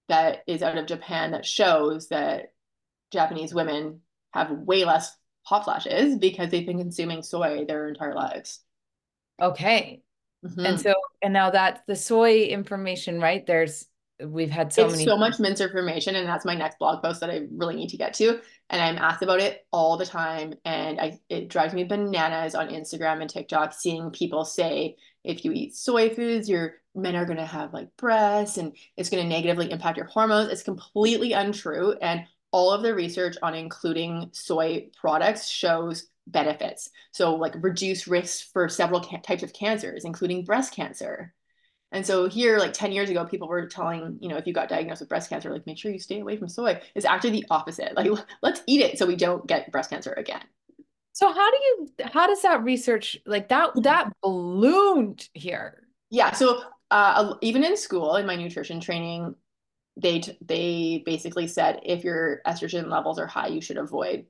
[0.08, 2.52] that is out of Japan that shows that
[3.12, 4.00] Japanese women
[4.32, 8.60] have way less hot flashes because they've been consuming soy their entire lives.
[9.40, 10.02] Okay.
[10.44, 10.66] Mm-hmm.
[10.66, 13.46] And so, and now that's the soy information, right?
[13.46, 13.86] There's
[14.26, 17.30] we've had so it's many so much misinformation and that's my next blog post that
[17.30, 21.00] i really need to get to and i'm asked about it all the time and
[21.00, 25.74] i it drives me bananas on instagram and tiktok seeing people say if you eat
[25.74, 29.70] soy foods your men are going to have like breasts and it's going to negatively
[29.70, 30.50] impact your hormones.
[30.50, 36.90] It's completely untrue and all of the research on including soy products shows benefits.
[37.12, 41.32] So like reduce risks for several ca- types of cancers including breast cancer
[41.92, 44.68] and so here, like 10 years ago, people were telling, you know, if you got
[44.68, 46.80] diagnosed with breast cancer, like make sure you stay away from soy.
[46.94, 47.96] It's actually the opposite.
[47.96, 48.10] Like
[48.42, 50.42] let's eat it so we don't get breast cancer again.
[51.12, 55.82] So how do you how does that research like that that ballooned here?
[56.10, 56.32] Yeah.
[56.32, 59.34] So uh, even in school, in my nutrition training,
[59.96, 64.26] they they basically said if your estrogen levels are high, you should avoid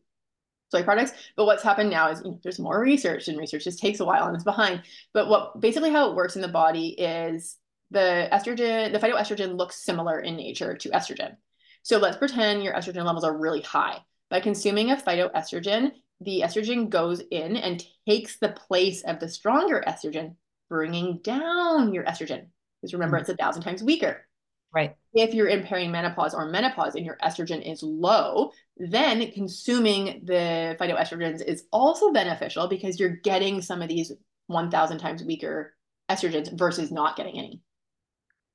[0.71, 1.13] soy products.
[1.37, 4.05] But what's happened now is you know, there's more research, and research just takes a
[4.05, 4.83] while and it's behind.
[5.13, 7.57] But what basically how it works in the body is
[7.91, 11.37] the estrogen, the phytoestrogen looks similar in nature to estrogen.
[11.83, 13.99] So let's pretend your estrogen levels are really high.
[14.29, 19.83] By consuming a phytoestrogen, the estrogen goes in and takes the place of the stronger
[19.87, 20.37] estrogen,
[20.69, 22.47] bringing down your estrogen.
[22.81, 23.23] Because remember, mm-hmm.
[23.23, 24.27] it's a thousand times weaker.
[24.73, 24.97] Right.
[25.13, 31.45] If you're in perimenopause or menopause and your estrogen is low, then consuming the phytoestrogens
[31.45, 34.13] is also beneficial because you're getting some of these
[34.47, 35.75] 1000 times weaker
[36.09, 37.61] estrogens versus not getting any.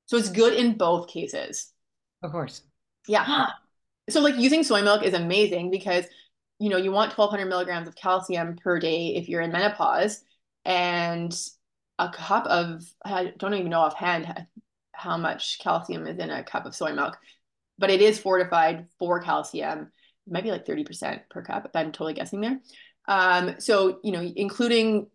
[0.06, 1.72] So it's good in both cases.
[2.22, 2.62] Of course.
[3.06, 3.48] Yeah.
[4.08, 6.06] so like using soy milk is amazing because
[6.58, 10.22] you know you want 1200 milligrams of calcium per day if you're in menopause
[10.64, 11.38] and
[11.98, 14.46] a cup of I don't even know offhand
[14.96, 17.18] how much calcium is in a cup of soy milk,
[17.78, 19.90] but it is fortified for calcium.
[20.26, 21.70] It might be like 30% per cup.
[21.74, 22.60] I'm totally guessing there.
[23.08, 25.06] Um, so, you know, including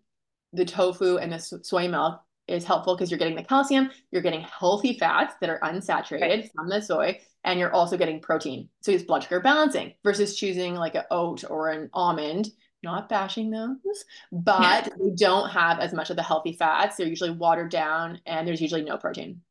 [0.54, 4.42] the tofu and the soy milk is helpful because you're getting the calcium, you're getting
[4.42, 6.52] healthy fats that are unsaturated right.
[6.54, 8.70] from the soy, and you're also getting protein.
[8.82, 12.50] So it's blood sugar balancing versus choosing like an oat or an almond.
[12.84, 13.78] Not bashing those,
[14.32, 16.98] but they don't have as much of the healthy fats.
[16.98, 19.42] They're usually watered down and there's usually no protein.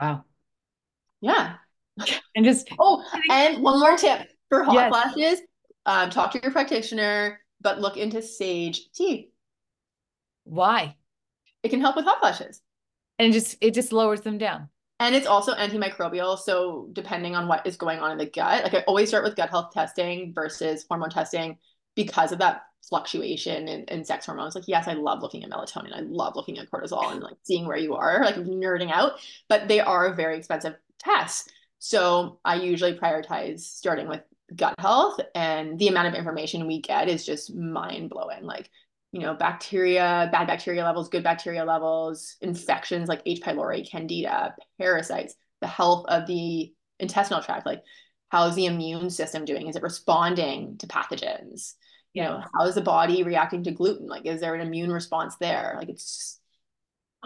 [0.00, 0.24] Wow.
[1.20, 1.56] Yeah.
[2.36, 4.90] And just oh, and one more tip for hot yes.
[4.90, 5.40] flashes:
[5.86, 9.30] um, talk to your practitioner, but look into sage tea.
[10.44, 10.96] Why?
[11.62, 12.60] It can help with hot flashes.
[13.18, 14.68] And it just it just lowers them down.
[15.00, 16.38] And it's also antimicrobial.
[16.38, 19.36] So depending on what is going on in the gut, like I always start with
[19.36, 21.58] gut health testing versus hormone testing
[21.94, 24.54] because of that fluctuation in, in sex hormones.
[24.54, 25.94] Like, yes, I love looking at melatonin.
[25.94, 29.14] I love looking at cortisol and like seeing where you are, like nerding out,
[29.48, 31.48] but they are very expensive tests.
[31.78, 34.22] So I usually prioritize starting with
[34.54, 38.44] gut health and the amount of information we get is just mind blowing.
[38.44, 38.70] Like
[39.12, 43.40] you know, bacteria, bad bacteria levels, good bacteria levels, infections like H.
[43.40, 47.82] pylori, candida, parasites, the health of the intestinal tract, like
[48.28, 49.68] how's the immune system doing?
[49.68, 51.74] Is it responding to pathogens?
[52.16, 54.06] You know, how is the body reacting to gluten?
[54.06, 55.74] Like, is there an immune response there?
[55.76, 56.40] Like, it's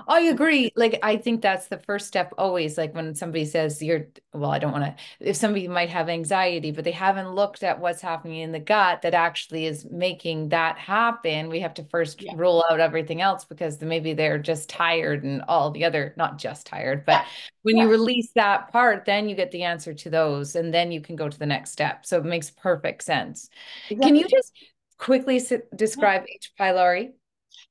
[0.09, 0.70] I agree.
[0.76, 2.79] Like, I think that's the first step always.
[2.79, 6.70] Like, when somebody says you're, well, I don't want to, if somebody might have anxiety,
[6.70, 10.79] but they haven't looked at what's happening in the gut that actually is making that
[10.79, 12.33] happen, we have to first yeah.
[12.37, 16.66] rule out everything else because maybe they're just tired and all the other, not just
[16.66, 17.24] tired, but yeah.
[17.62, 17.85] when yeah.
[17.85, 21.16] you release that part, then you get the answer to those and then you can
[21.16, 22.07] go to the next step.
[22.07, 23.50] So it makes perfect sense.
[23.90, 24.09] Exactly.
[24.09, 24.53] Can you just
[25.00, 25.40] quickly
[25.74, 26.52] describe H.
[26.60, 27.12] pylori?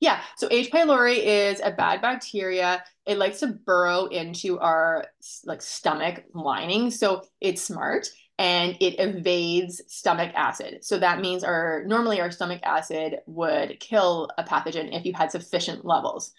[0.00, 0.20] Yeah.
[0.36, 0.70] So H.
[0.70, 2.82] pylori is a bad bacteria.
[3.06, 5.06] It likes to burrow into our
[5.44, 6.90] like stomach lining.
[6.90, 10.84] So it's smart and it evades stomach acid.
[10.84, 15.30] So that means our normally our stomach acid would kill a pathogen if you had
[15.30, 16.32] sufficient levels.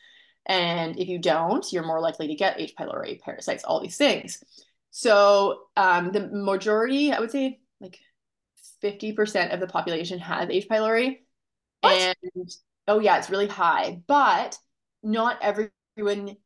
[0.47, 2.73] And if you don't, you're more likely to get H.
[2.77, 4.43] pylori, parasites, all these things.
[4.89, 7.59] So um, the majority, I would say
[8.83, 10.67] 50% of the population has H.
[10.69, 11.19] pylori.
[11.81, 12.15] What?
[12.35, 12.49] And
[12.87, 14.57] oh yeah, it's really high, but
[15.03, 16.37] not everyone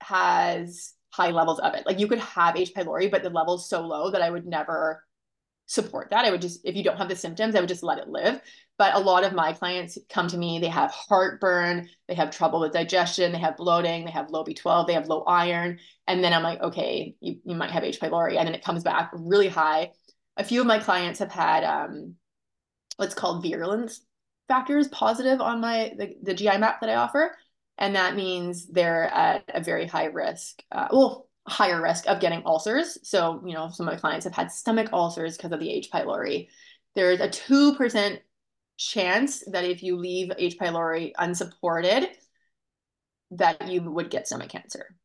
[0.00, 1.86] has high levels of it.
[1.86, 2.74] Like you could have H.
[2.74, 5.02] pylori, but the level's so low that I would never
[5.66, 6.24] support that.
[6.24, 8.40] I would just, if you don't have the symptoms, I would just let it live.
[8.78, 12.60] But a lot of my clients come to me, they have heartburn, they have trouble
[12.60, 15.78] with digestion, they have bloating, they have low B12, they have low iron.
[16.06, 18.00] And then I'm like, okay, you, you might have H.
[18.00, 18.36] pylori.
[18.36, 19.92] And then it comes back really high.
[20.36, 22.14] A few of my clients have had um,
[22.96, 24.02] what's called virulence
[24.48, 27.36] factors positive on my the, the GI map that I offer.
[27.78, 32.42] And that means they're at a very high risk, uh, well, higher risk of getting
[32.46, 32.98] ulcers.
[33.02, 35.90] So, you know, some of my clients have had stomach ulcers because of the H.
[35.92, 36.48] pylori.
[36.94, 38.18] There's a 2%
[38.78, 40.58] chance that if you leave H.
[40.58, 42.08] pylori unsupported,
[43.32, 44.96] that you would get stomach cancer.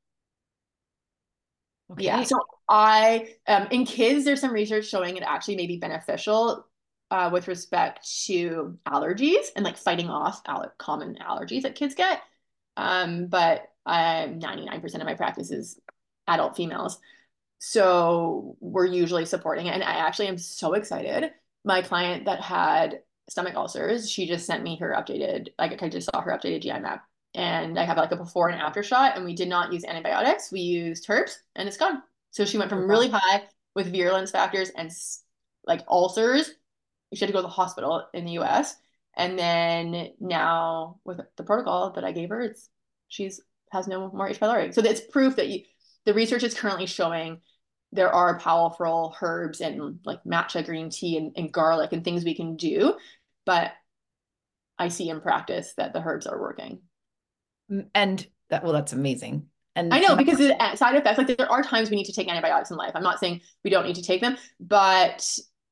[1.91, 2.05] Okay.
[2.05, 2.23] Yeah.
[2.23, 6.65] So I, um, in kids, there's some research showing it actually may be beneficial
[7.09, 12.21] uh, with respect to allergies and like fighting off aller- common allergies that kids get.
[12.77, 15.79] Um, but I'm 99% of my practice is
[16.27, 16.99] adult females.
[17.59, 19.73] So we're usually supporting it.
[19.73, 21.31] And I actually am so excited.
[21.65, 26.09] My client that had stomach ulcers, she just sent me her updated, like I just
[26.11, 27.03] saw her updated GI map.
[27.33, 29.15] And I have like a before and after shot.
[29.15, 30.51] And we did not use antibiotics.
[30.51, 32.01] We used herbs and it's gone.
[32.31, 33.43] So she went from really high
[33.75, 34.91] with virulence factors and
[35.65, 36.51] like ulcers
[37.13, 38.75] she had to go to the hospital in the US.
[39.15, 42.69] And then now with the protocol that I gave her, it's
[43.07, 43.41] she's
[43.71, 44.39] has no more H.
[44.39, 44.73] pylori.
[44.73, 45.63] So it's proof that you,
[46.05, 47.41] the research is currently showing
[47.93, 52.35] there are powerful herbs and like matcha green tea and, and garlic and things we
[52.35, 52.95] can do.
[53.45, 53.71] But
[54.77, 56.79] I see in practice that the herbs are working.
[57.93, 59.47] And that well, that's amazing.
[59.75, 62.27] And I know because the side effects, like there are times we need to take
[62.27, 62.91] antibiotics in life.
[62.93, 65.25] I'm not saying we don't need to take them, but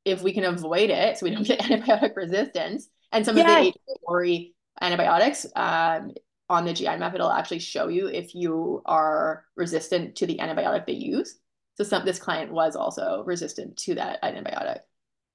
[0.05, 3.59] if we can avoid it so we don't get antibiotic resistance and some yeah.
[3.59, 3.73] of the
[4.07, 6.11] pylori antibiotics um,
[6.49, 10.85] on the GI map, it'll actually show you if you are resistant to the antibiotic
[10.85, 11.37] they use.
[11.75, 14.79] So some this client was also resistant to that antibiotic.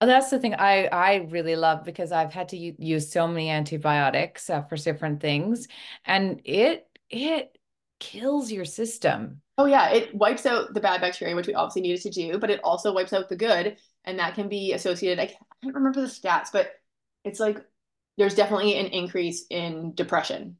[0.01, 4.51] That's the thing I I really love because I've had to use so many antibiotics
[4.51, 5.69] uh, for different things,
[6.05, 7.57] and it it
[8.01, 9.41] kills your system.
[9.57, 12.51] Oh yeah, it wipes out the bad bacteria, which we obviously needed to do, but
[12.51, 15.21] it also wipes out the good and that can be associated.
[15.21, 16.71] I can't remember the stats, but
[17.25, 17.65] it's like
[18.19, 20.57] there's definitely an increase in depression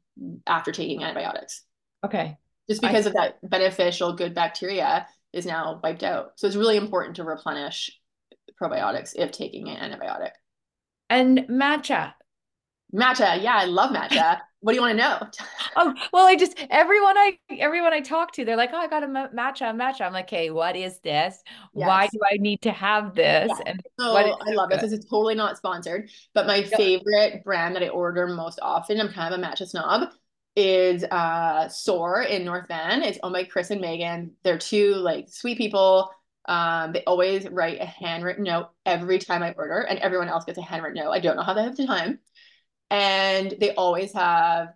[0.47, 1.63] after taking antibiotics.
[2.03, 2.37] Okay.
[2.69, 6.31] Just because I, of that beneficial good bacteria is now wiped out.
[6.37, 7.91] So it's really important to replenish
[8.61, 10.31] probiotics if taking an antibiotic.
[11.09, 12.13] And matcha.
[12.93, 14.39] Matcha, yeah, I love matcha.
[14.65, 15.19] what do you want to know?
[15.75, 19.03] oh, well, I just everyone I everyone I talk to, they're like, "Oh, I got
[19.03, 21.41] a matcha, a matcha." I'm like, "Okay, what is this?
[21.75, 21.87] Yes.
[21.87, 23.71] Why do I need to have this?" Yeah.
[23.71, 24.81] And so I love it.
[24.81, 29.11] This is totally not sponsored, but my favorite brand that I order most often, I'm
[29.11, 30.09] kind of a matcha snob,
[30.55, 33.03] is uh Soar in North Van.
[33.03, 34.31] It's owned by Chris and Megan.
[34.43, 36.09] They're two like sweet people.
[36.47, 40.57] Um, they always write a handwritten note every time I order, and everyone else gets
[40.57, 41.11] a handwritten note.
[41.11, 42.19] I don't know how they have the time
[42.89, 44.69] and they always have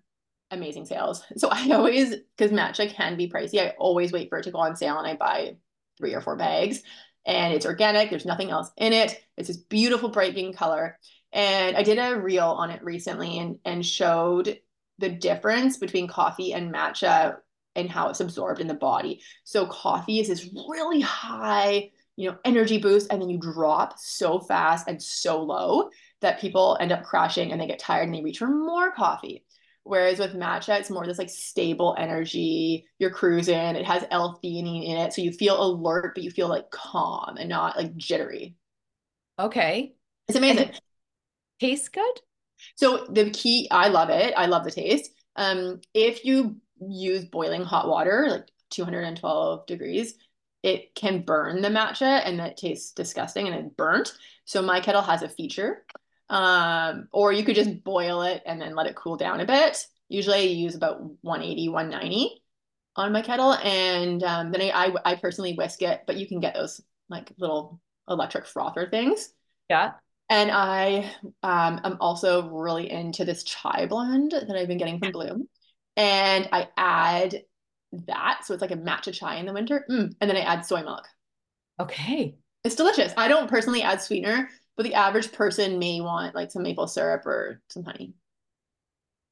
[0.51, 1.23] amazing sales.
[1.37, 4.59] So I always, because matcha can be pricey, I always wait for it to go
[4.59, 5.57] on sale and I buy
[5.97, 6.81] three or four bags.
[7.25, 9.21] And it's organic, there's nothing else in it.
[9.37, 10.97] It's this beautiful bright green color.
[11.31, 14.59] And I did a reel on it recently and, and showed
[14.97, 17.37] the difference between coffee and matcha
[17.79, 19.21] and how it's absorbed in the body.
[19.43, 24.39] So coffee is this really high, you know, energy boost, and then you drop so
[24.39, 25.89] fast and so low
[26.21, 29.45] that people end up crashing and they get tired and they reach for more coffee.
[29.83, 32.85] Whereas with matcha, it's more this like stable energy.
[32.99, 33.55] You're cruising.
[33.55, 37.49] It has L-theanine in it, so you feel alert, but you feel like calm and
[37.49, 38.55] not like jittery.
[39.39, 39.93] Okay,
[40.27, 40.69] it's amazing.
[40.69, 40.81] It
[41.59, 42.19] tastes good.
[42.75, 44.33] So the key, I love it.
[44.35, 45.09] I love the taste.
[45.37, 46.57] Um, if you
[46.87, 50.15] use boiling hot water, like 212 degrees,
[50.63, 54.13] it can burn the matcha and that tastes disgusting and it's burnt.
[54.45, 55.85] So my kettle has a feature.
[56.29, 59.83] Um, or you could just boil it and then let it cool down a bit.
[60.09, 62.43] Usually I use about 180, 190
[62.95, 63.53] on my kettle.
[63.53, 67.31] And um, then I, I, I personally whisk it, but you can get those like
[67.39, 69.33] little electric frother things.
[69.69, 69.93] Yeah.
[70.29, 71.11] And I
[71.41, 75.47] um, am also really into this chai blend that I've been getting from Bloom.
[75.99, 77.43] And I add
[78.07, 78.45] that.
[78.45, 79.85] So it's like a matcha chai in the winter.
[79.89, 80.15] Mm.
[80.21, 81.05] And then I add soy milk.
[81.77, 82.37] Okay.
[82.63, 83.13] It's delicious.
[83.17, 87.25] I don't personally add sweetener, but the average person may want like some maple syrup
[87.25, 88.13] or some honey.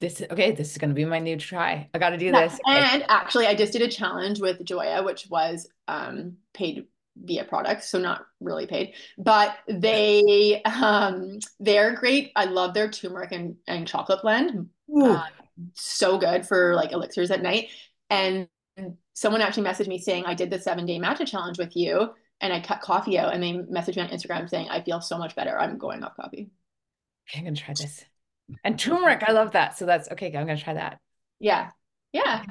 [0.02, 0.52] This okay.
[0.52, 1.90] This is going to be my new try.
[1.94, 2.48] I got to do yeah.
[2.48, 2.60] this.
[2.68, 7.90] And actually, I just did a challenge with Joya, which was um, paid via products,
[7.90, 12.32] so not really paid, but they um, they're great.
[12.36, 14.70] I love their turmeric and, and chocolate blend.
[14.96, 15.24] Um,
[15.74, 17.70] so good for like elixirs at night.
[18.10, 18.48] And
[19.14, 22.54] someone actually messaged me saying, I did the seven day matcha challenge with you and
[22.54, 23.34] I cut coffee out.
[23.34, 25.58] And they messaged me on Instagram saying, I feel so much better.
[25.58, 26.50] I'm going off coffee.
[27.30, 28.06] Okay, I'm going to try this.
[28.64, 29.78] And turmeric, I love that.
[29.78, 30.28] So that's okay.
[30.28, 31.00] I'm going to try that.
[31.40, 31.72] Yeah.
[32.14, 32.44] Yeah.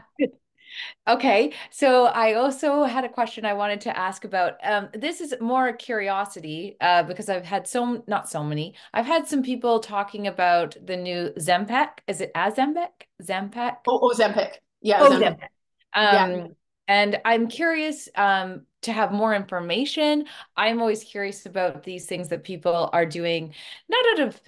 [1.09, 4.55] Okay, so I also had a question I wanted to ask about.
[4.63, 8.75] Um, this is more a curiosity uh, because I've had so not so many.
[8.93, 11.89] I've had some people talking about the new Zempic.
[12.07, 13.07] Is it Azempic?
[13.23, 13.77] Zempic?
[13.87, 14.55] Oh, oh Zempic.
[14.81, 14.99] Yeah.
[15.01, 15.49] Oh, Zempic.
[15.95, 16.47] Um, yeah.
[16.89, 20.27] And I'm curious um, to have more information.
[20.57, 23.55] I'm always curious about these things that people are doing,
[23.89, 24.41] not out of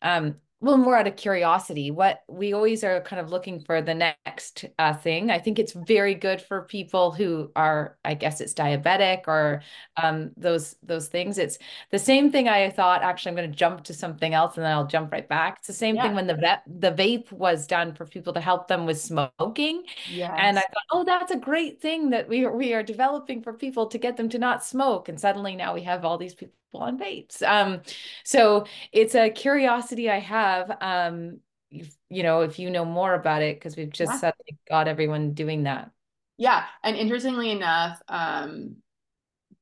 [0.00, 3.94] um, well more out of curiosity what we always are kind of looking for the
[3.94, 5.30] next uh, thing.
[5.30, 9.62] I think it's very good for people who are i guess it's diabetic or
[9.96, 11.38] um, those those things.
[11.38, 11.58] It's
[11.90, 14.72] the same thing i thought actually i'm going to jump to something else and then
[14.72, 15.58] i'll jump right back.
[15.58, 16.04] It's the same yeah.
[16.04, 19.84] thing when the the vape was done for people to help them with smoking.
[20.10, 20.32] Yes.
[20.38, 23.86] and i thought oh that's a great thing that we, we are developing for people
[23.86, 25.08] to get them to not smoke.
[25.08, 27.42] And suddenly now we have all these people on vapes.
[27.42, 27.82] Um,
[28.24, 30.76] so it's a curiosity I have.
[30.80, 34.18] Um, you know, if you know more about it, because we've just yeah.
[34.18, 35.90] suddenly got everyone doing that.
[36.36, 38.76] Yeah, and interestingly enough, um,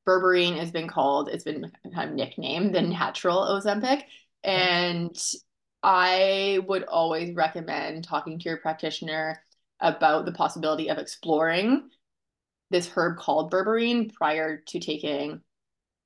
[0.07, 4.03] berberine has been called, it's been kind of nicknamed the natural Ozempic,
[4.43, 5.15] and
[5.81, 9.43] I would always recommend talking to your practitioner
[9.79, 11.89] about the possibility of exploring
[12.71, 15.41] this herb called berberine prior to taking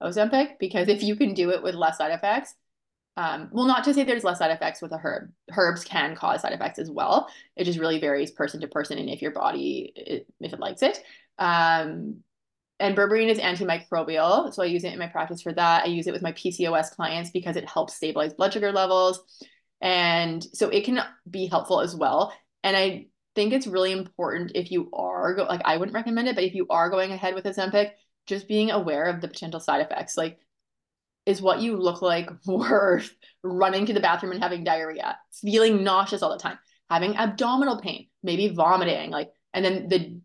[0.02, 2.54] Ozempic because if you can do it with less side effects,
[3.18, 5.32] um, well, not to say there's less side effects with a herb.
[5.52, 7.28] Herbs can cause side effects as well.
[7.56, 9.91] It just really varies person to person and if your body,
[10.39, 11.00] if it likes it.
[11.39, 12.18] Um,
[12.80, 14.54] and berberine is antimicrobial.
[14.54, 15.84] So I use it in my practice for that.
[15.84, 19.24] I use it with my PCOS clients because it helps stabilize blood sugar levels.
[19.82, 22.34] And so it can be helpful as well.
[22.64, 26.36] And I think it's really important if you are, go- like, I wouldn't recommend it,
[26.36, 27.91] but if you are going ahead with Ozempic,
[28.28, 30.17] just being aware of the potential side effects.
[30.17, 30.39] Like,
[31.25, 33.13] is what you look like worth
[33.43, 36.57] running to the bathroom and having diarrhea, feeling nauseous all the time,
[36.89, 40.21] having abdominal pain, maybe vomiting, like, and then the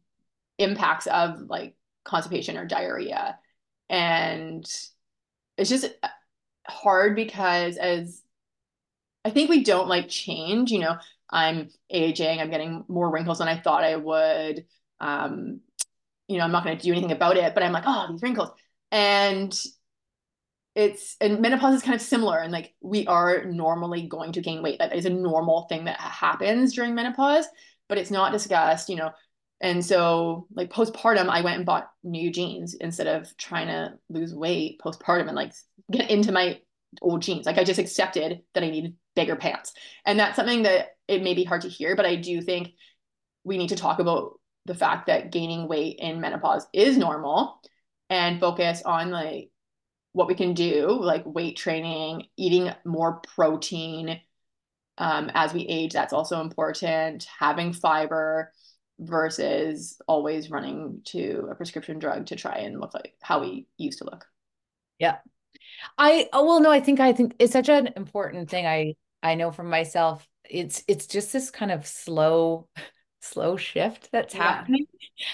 [0.58, 1.74] impacts of like
[2.04, 3.38] constipation or diarrhea.
[3.90, 4.64] And
[5.58, 5.86] it's just
[6.66, 8.22] hard because as
[9.24, 10.96] I think we don't like change, you know,
[11.30, 14.66] I'm aging, I'm getting more wrinkles than I thought I would.
[15.00, 15.60] Um,
[16.32, 18.22] you know, I'm not going to do anything about it, but I'm like, oh, these
[18.22, 18.50] wrinkles.
[18.90, 19.54] And
[20.74, 22.38] it's, and menopause is kind of similar.
[22.38, 24.78] And like, we are normally going to gain weight.
[24.78, 27.46] That is a normal thing that happens during menopause,
[27.88, 29.10] but it's not discussed, you know.
[29.60, 34.34] And so, like, postpartum, I went and bought new jeans instead of trying to lose
[34.34, 35.52] weight postpartum and like
[35.90, 36.60] get into my
[37.00, 37.46] old jeans.
[37.46, 39.72] Like, I just accepted that I needed bigger pants.
[40.04, 42.70] And that's something that it may be hard to hear, but I do think
[43.44, 47.60] we need to talk about the fact that gaining weight in menopause is normal
[48.10, 49.50] and focus on like
[50.12, 54.20] what we can do like weight training eating more protein
[54.98, 58.52] um, as we age that's also important having fiber
[58.98, 63.98] versus always running to a prescription drug to try and look like how we used
[63.98, 64.26] to look.
[64.98, 65.16] Yeah.
[65.98, 68.66] I oh, well no i think i think it's such an important thing.
[68.66, 72.68] I i know from myself it's it's just this kind of slow
[73.22, 74.42] slow shift that's yeah.
[74.56, 74.86] happening.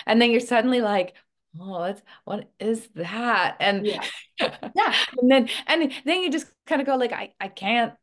[0.07, 1.15] And then you're suddenly like,
[1.61, 3.57] oh, what's, what is that?
[3.61, 4.05] And Yeah.
[4.41, 4.95] Yeah.
[5.21, 7.95] and then and then you just kind of go like, I I can't.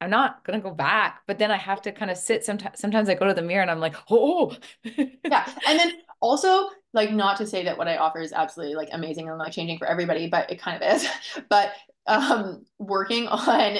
[0.00, 2.44] I'm not gonna go back, but then I have to kind of sit.
[2.44, 5.48] Sometimes, sometimes I go to the mirror and I'm like, oh, Yeah.
[5.68, 9.28] And then also, like, not to say that what I offer is absolutely like amazing
[9.28, 11.06] and life changing for everybody, but it kind of is.
[11.48, 11.72] But
[12.06, 13.76] um, working on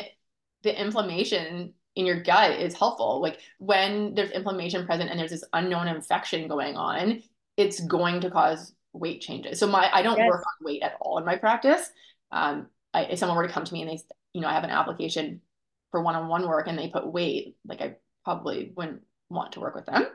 [0.63, 3.21] the inflammation in your gut is helpful.
[3.21, 7.23] Like when there's inflammation present and there's this unknown infection going on,
[7.57, 9.59] it's going to cause weight changes.
[9.59, 11.91] So my I don't yes, work on weight at all in my practice.
[12.31, 13.99] Um, I, if someone were to come to me and they,
[14.33, 15.41] you know, I have an application
[15.91, 19.87] for one-on-one work and they put weight, like I probably wouldn't want to work with
[19.87, 20.07] them.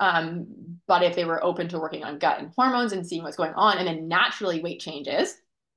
[0.00, 0.46] Um,
[0.88, 3.52] but if they were open to working on gut and hormones and seeing what's going
[3.54, 5.36] on, and then naturally weight changes,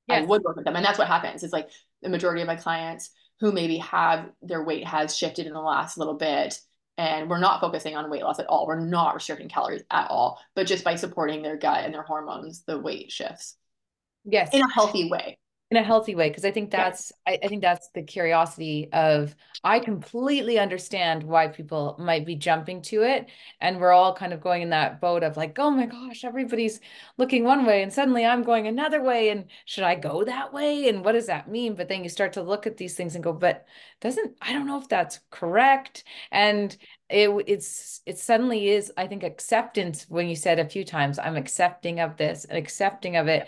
[0.10, 0.76] I would work with them.
[0.76, 1.44] And that's what happens.
[1.44, 1.70] It's like
[2.02, 5.98] the majority of my clients who maybe have their weight has shifted in the last
[5.98, 6.60] little bit
[6.98, 8.68] and we're not focusing on weight loss at all.
[8.68, 12.64] We're not restricting calories at all, but just by supporting their gut and their hormones,
[12.68, 13.58] the weight shifts
[14.26, 14.50] yes.
[14.54, 15.38] in a healthy way.
[15.76, 16.86] In a healthy way because i think Yeah.
[16.86, 22.36] that's I, I think that's the curiosity of i completely understand why people might be
[22.36, 23.30] jumping to it
[23.62, 26.80] and we're all kind of going in that boat of like oh my gosh everybody's
[27.18, 30.88] looking one way and suddenly i'm going another way and should i go that way?
[30.90, 31.76] And what does that mean?
[31.76, 33.66] But then you start to look at these things and go but
[34.02, 36.04] doesn't i don't know if that's correct.
[36.32, 36.76] And
[37.10, 41.36] it it's it suddenly is i think acceptance when you said a few times i'm
[41.36, 43.48] accepting of this and accepting of it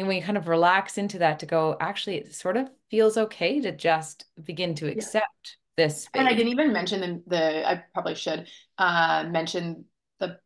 [0.00, 3.60] and we kind of relax into that to go, actually, it sort of feels okay
[3.60, 4.92] to just begin to Yeah.
[4.92, 8.46] accept this And I didn't even mention the, the I probably should
[8.78, 9.86] uh, mention
[10.20, 10.38] the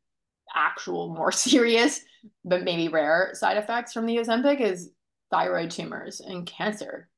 [0.54, 2.00] actual more serious,
[2.44, 4.90] but maybe rare side effects from the Ozempic is
[5.30, 7.08] thyroid tumors and cancer.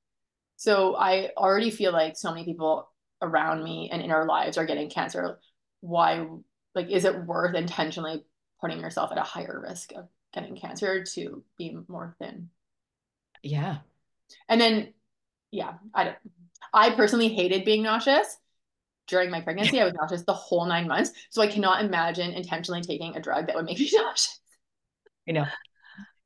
[0.57, 2.91] So I already feel like so many people
[3.23, 5.39] around me and in our lives are getting cancer.
[5.81, 6.27] Why,
[6.75, 8.25] like, is it worth intentionally
[8.61, 12.51] putting yourself at a higher risk of getting cancer to be more thin?
[13.43, 13.79] Yeah.
[14.49, 14.93] And then,
[15.51, 16.17] yeah, I don't,
[16.73, 18.37] I personally hated being nauseous
[19.07, 19.81] during my pregnancy.
[19.81, 21.13] I was nauseous the whole nine months.
[21.31, 24.41] So I cannot imagine intentionally taking a drug that would make me nauseous.
[25.27, 25.47] You know,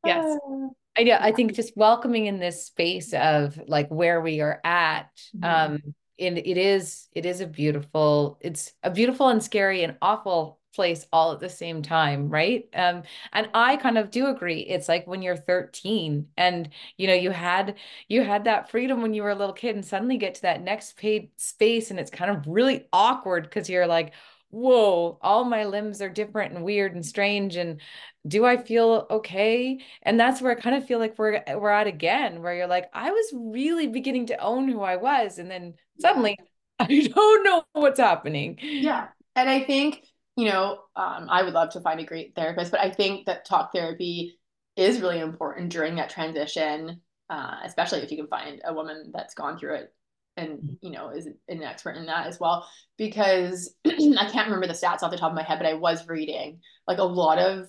[0.05, 0.25] yes.
[0.25, 1.17] Uh, I know.
[1.19, 5.45] I think just welcoming in this space of like where we are at, Mhm.
[5.45, 10.61] um, and it is it is a beautiful, it's a beautiful and scary and awful
[10.75, 12.69] place all at the same time, right?
[12.75, 13.03] Um,
[13.33, 14.61] and I kind of do agree.
[14.61, 17.77] It's like when you're 13 and you know you had
[18.09, 20.63] you had that freedom when you were a little kid, and suddenly get to that
[20.63, 24.13] next paid space, and it's kind of really awkward because you're like,
[24.51, 27.81] whoa, all my limbs are different and weird and strange, and
[28.27, 29.81] do I feel okay?
[30.03, 32.89] And that's where I kind of feel like we're we're at again, where you're like,
[32.93, 36.39] I was really beginning to own who I was, and then suddenly
[36.79, 38.59] I don't know what's happening.
[38.61, 39.09] Yeah.
[39.35, 40.05] And I think,
[40.37, 43.45] you know, um, I would love to find a great therapist, but I think that
[43.45, 44.39] talk therapy
[44.77, 49.35] is really important during that transition, uh, especially if you can find a woman that's
[49.35, 49.95] gone through it
[50.37, 52.67] and, you know, is an expert in that as well.
[52.97, 56.09] Because I can't remember the stats off the top of my head, but I was
[56.09, 57.69] reading like a lot of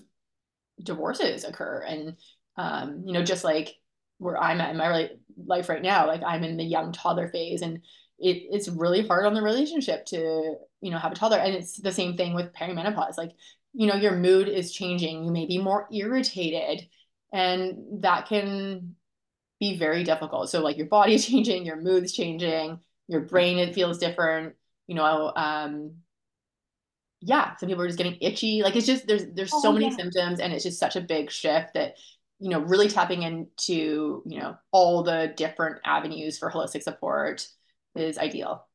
[0.81, 1.83] divorces occur.
[1.85, 2.15] And,
[2.55, 3.75] um, you know, just like
[4.19, 5.09] where I'm at in my
[5.45, 7.81] life right now, like I'm in the young toddler phase and
[8.19, 11.37] it, it's really hard on the relationship to, you know, have a toddler.
[11.39, 13.17] And it's the same thing with perimenopause.
[13.17, 13.31] Like,
[13.73, 15.23] you know, your mood is changing.
[15.25, 16.87] You may be more irritated
[17.31, 18.95] and that can
[19.59, 20.49] be very difficult.
[20.49, 24.55] So like your body's changing, your mood's changing, your brain, it feels different,
[24.87, 25.95] you know, um,
[27.21, 28.61] yeah, some people are just getting itchy.
[28.63, 29.91] Like it's just there's there's so Oh many yeah.
[29.91, 31.95] symptoms and it's just such a big shift that
[32.39, 37.47] you know really tapping into you know all the different avenues for holistic support
[37.95, 38.67] is ideal.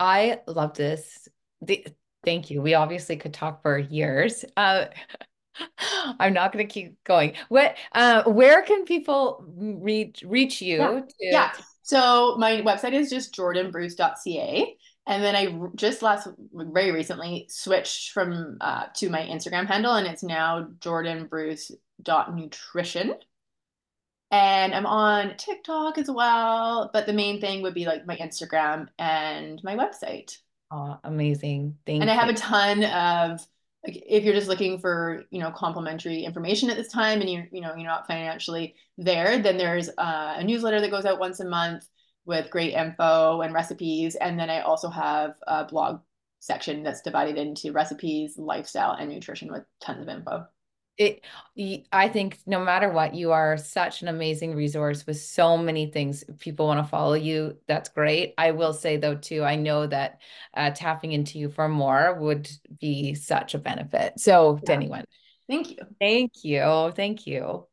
[0.00, 1.28] I love this.
[1.62, 1.84] The,
[2.24, 2.62] thank you.
[2.62, 4.44] We obviously could talk for years.
[4.56, 4.86] Uh,
[6.20, 7.34] I'm not going to keep going.
[7.48, 10.92] What, uh, where can people reach reach Yeah.
[10.92, 11.52] you to, Yeah.
[11.82, 14.76] So my website is just jordanbruce.ca.
[15.06, 20.06] And then I just last very recently switched from uh, to my Instagram handle and
[20.06, 23.14] it's now jordanbruce.nutrition.
[24.30, 28.88] And I'm on TikTok as well, but the main thing would be like my Instagram
[28.98, 30.36] and my website.
[30.70, 31.76] oh, amazing.
[31.86, 33.46] Thank And I have a ton of
[33.86, 37.46] like if you're just looking for, you know, complimentary information at this time and you're,
[37.52, 41.40] you know, you're not financially there, then there's uh, a newsletter that goes out once
[41.40, 41.88] a month
[42.26, 44.14] with great info and recipes.
[44.16, 46.00] And then I also have a blog
[46.40, 50.46] section that's divided into recipes, lifestyle, and nutrition with tons of info
[50.98, 51.24] it
[51.92, 56.24] i think no matter what you are such an amazing resource with so many things
[56.24, 58.34] if people want to follow you that's great.
[58.36, 60.20] I will say though too i know that
[60.54, 64.18] uh, tapping into you for more would be such a benefit.
[64.18, 64.66] So yeah.
[64.66, 65.04] to anyone
[65.48, 65.76] thank you.
[66.00, 66.92] Thank you.
[66.94, 67.66] Thank you.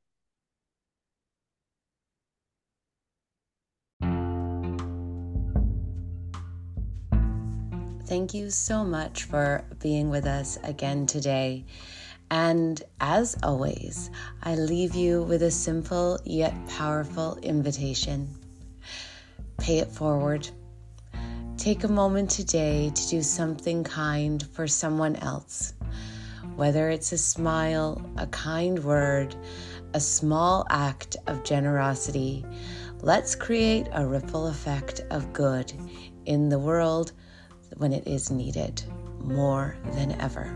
[8.06, 11.66] Thank you so much for being with us again today.
[12.32, 14.10] And as always,
[14.42, 18.28] I leave you with a simple yet powerful invitation.
[19.58, 20.50] Pay it forward.
[21.58, 25.74] Take a moment today to do something kind for someone else.
[26.56, 29.36] Whether it's a smile, a kind word,
[29.94, 32.46] a small act of generosity,
[33.02, 35.72] let's create a ripple effect of good
[36.26, 37.14] in the world
[37.78, 38.84] when it is needed
[39.20, 40.56] more than ever.